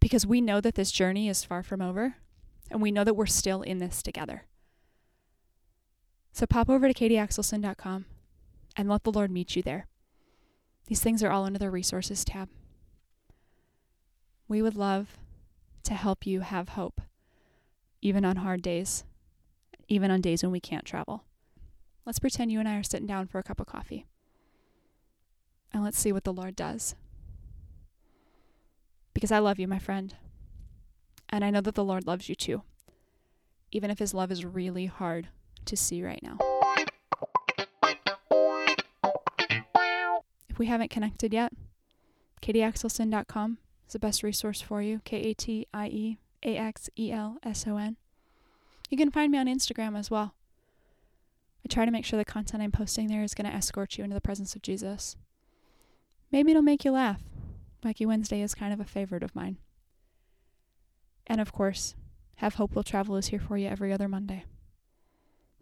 Because 0.00 0.26
we 0.26 0.40
know 0.40 0.60
that 0.60 0.74
this 0.74 0.92
journey 0.92 1.28
is 1.28 1.44
far 1.44 1.62
from 1.62 1.80
over, 1.80 2.16
and 2.70 2.82
we 2.82 2.92
know 2.92 3.04
that 3.04 3.14
we're 3.14 3.26
still 3.26 3.62
in 3.62 3.78
this 3.78 4.02
together. 4.02 4.44
So 6.32 6.46
pop 6.46 6.70
over 6.70 6.88
to 6.88 6.94
katieaxelson.com 6.94 8.06
and 8.76 8.88
let 8.88 9.04
the 9.04 9.12
Lord 9.12 9.30
meet 9.30 9.54
you 9.54 9.62
there. 9.62 9.86
These 10.86 11.00
things 11.00 11.22
are 11.22 11.30
all 11.30 11.44
under 11.44 11.58
the 11.58 11.70
resources 11.70 12.24
tab. 12.24 12.48
We 14.48 14.62
would 14.62 14.74
love 14.74 15.18
to 15.84 15.94
help 15.94 16.26
you 16.26 16.40
have 16.40 16.70
hope, 16.70 17.00
even 18.00 18.24
on 18.24 18.36
hard 18.36 18.62
days, 18.62 19.04
even 19.88 20.10
on 20.10 20.20
days 20.20 20.42
when 20.42 20.52
we 20.52 20.60
can't 20.60 20.86
travel. 20.86 21.24
Let's 22.06 22.18
pretend 22.18 22.50
you 22.50 22.58
and 22.58 22.68
I 22.68 22.76
are 22.76 22.82
sitting 22.82 23.06
down 23.06 23.26
for 23.26 23.38
a 23.38 23.42
cup 23.42 23.60
of 23.60 23.66
coffee. 23.66 24.06
And 25.72 25.84
let's 25.84 25.98
see 25.98 26.12
what 26.12 26.24
the 26.24 26.32
Lord 26.32 26.56
does. 26.56 26.94
Because 29.14 29.32
I 29.32 29.38
love 29.38 29.58
you, 29.58 29.68
my 29.68 29.78
friend. 29.78 30.14
And 31.28 31.44
I 31.44 31.50
know 31.50 31.60
that 31.60 31.74
the 31.74 31.84
Lord 31.84 32.06
loves 32.06 32.28
you 32.28 32.34
too, 32.34 32.62
even 33.70 33.90
if 33.90 33.98
His 33.98 34.14
love 34.14 34.32
is 34.32 34.44
really 34.44 34.86
hard 34.86 35.28
to 35.66 35.76
see 35.76 36.02
right 36.02 36.22
now. 36.22 36.38
If 40.48 40.58
we 40.58 40.66
haven't 40.66 40.90
connected 40.90 41.32
yet, 41.32 41.52
katieaxelson.com 42.42 43.58
is 43.86 43.92
the 43.92 43.98
best 43.98 44.22
resource 44.22 44.60
for 44.60 44.82
you. 44.82 45.00
K 45.04 45.18
A 45.18 45.34
T 45.34 45.66
I 45.72 45.86
E 45.86 46.18
A 46.42 46.56
X 46.56 46.90
E 46.98 47.10
L 47.10 47.38
S 47.42 47.66
O 47.66 47.76
N. 47.76 47.96
You 48.90 48.98
can 48.98 49.10
find 49.10 49.32
me 49.32 49.38
on 49.38 49.46
Instagram 49.46 49.98
as 49.98 50.10
well. 50.10 50.34
I 51.64 51.72
try 51.72 51.84
to 51.84 51.90
make 51.90 52.04
sure 52.04 52.18
the 52.18 52.24
content 52.24 52.62
I'm 52.62 52.72
posting 52.72 53.08
there 53.08 53.22
is 53.22 53.34
going 53.34 53.48
to 53.48 53.56
escort 53.56 53.96
you 53.96 54.04
into 54.04 54.14
the 54.14 54.20
presence 54.20 54.54
of 54.54 54.62
Jesus. 54.62 55.16
Maybe 56.30 56.50
it'll 56.50 56.62
make 56.62 56.84
you 56.84 56.90
laugh. 56.90 57.22
Wacky 57.82 58.06
Wednesday 58.06 58.42
is 58.42 58.54
kind 58.54 58.72
of 58.72 58.80
a 58.80 58.84
favorite 58.84 59.22
of 59.22 59.34
mine. 59.34 59.56
And 61.26 61.40
of 61.40 61.52
course, 61.52 61.94
Have 62.36 62.54
Hope 62.54 62.74
Will 62.74 62.82
Travel 62.82 63.16
is 63.16 63.28
here 63.28 63.40
for 63.40 63.56
you 63.56 63.68
every 63.68 63.92
other 63.92 64.08
Monday. 64.08 64.44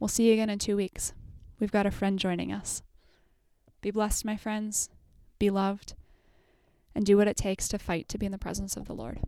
We'll 0.00 0.08
see 0.08 0.28
you 0.28 0.32
again 0.32 0.48
in 0.48 0.58
two 0.58 0.76
weeks. 0.76 1.12
We've 1.60 1.70
got 1.70 1.84
a 1.84 1.90
friend 1.90 2.18
joining 2.18 2.50
us. 2.50 2.82
Be 3.82 3.90
blessed, 3.90 4.24
my 4.24 4.36
friends. 4.36 4.88
Be 5.38 5.50
loved. 5.50 5.94
And 6.94 7.04
do 7.04 7.18
what 7.18 7.28
it 7.28 7.36
takes 7.36 7.68
to 7.68 7.78
fight 7.78 8.08
to 8.08 8.18
be 8.18 8.24
in 8.24 8.32
the 8.32 8.38
presence 8.38 8.78
of 8.78 8.86
the 8.86 8.94
Lord. 8.94 9.20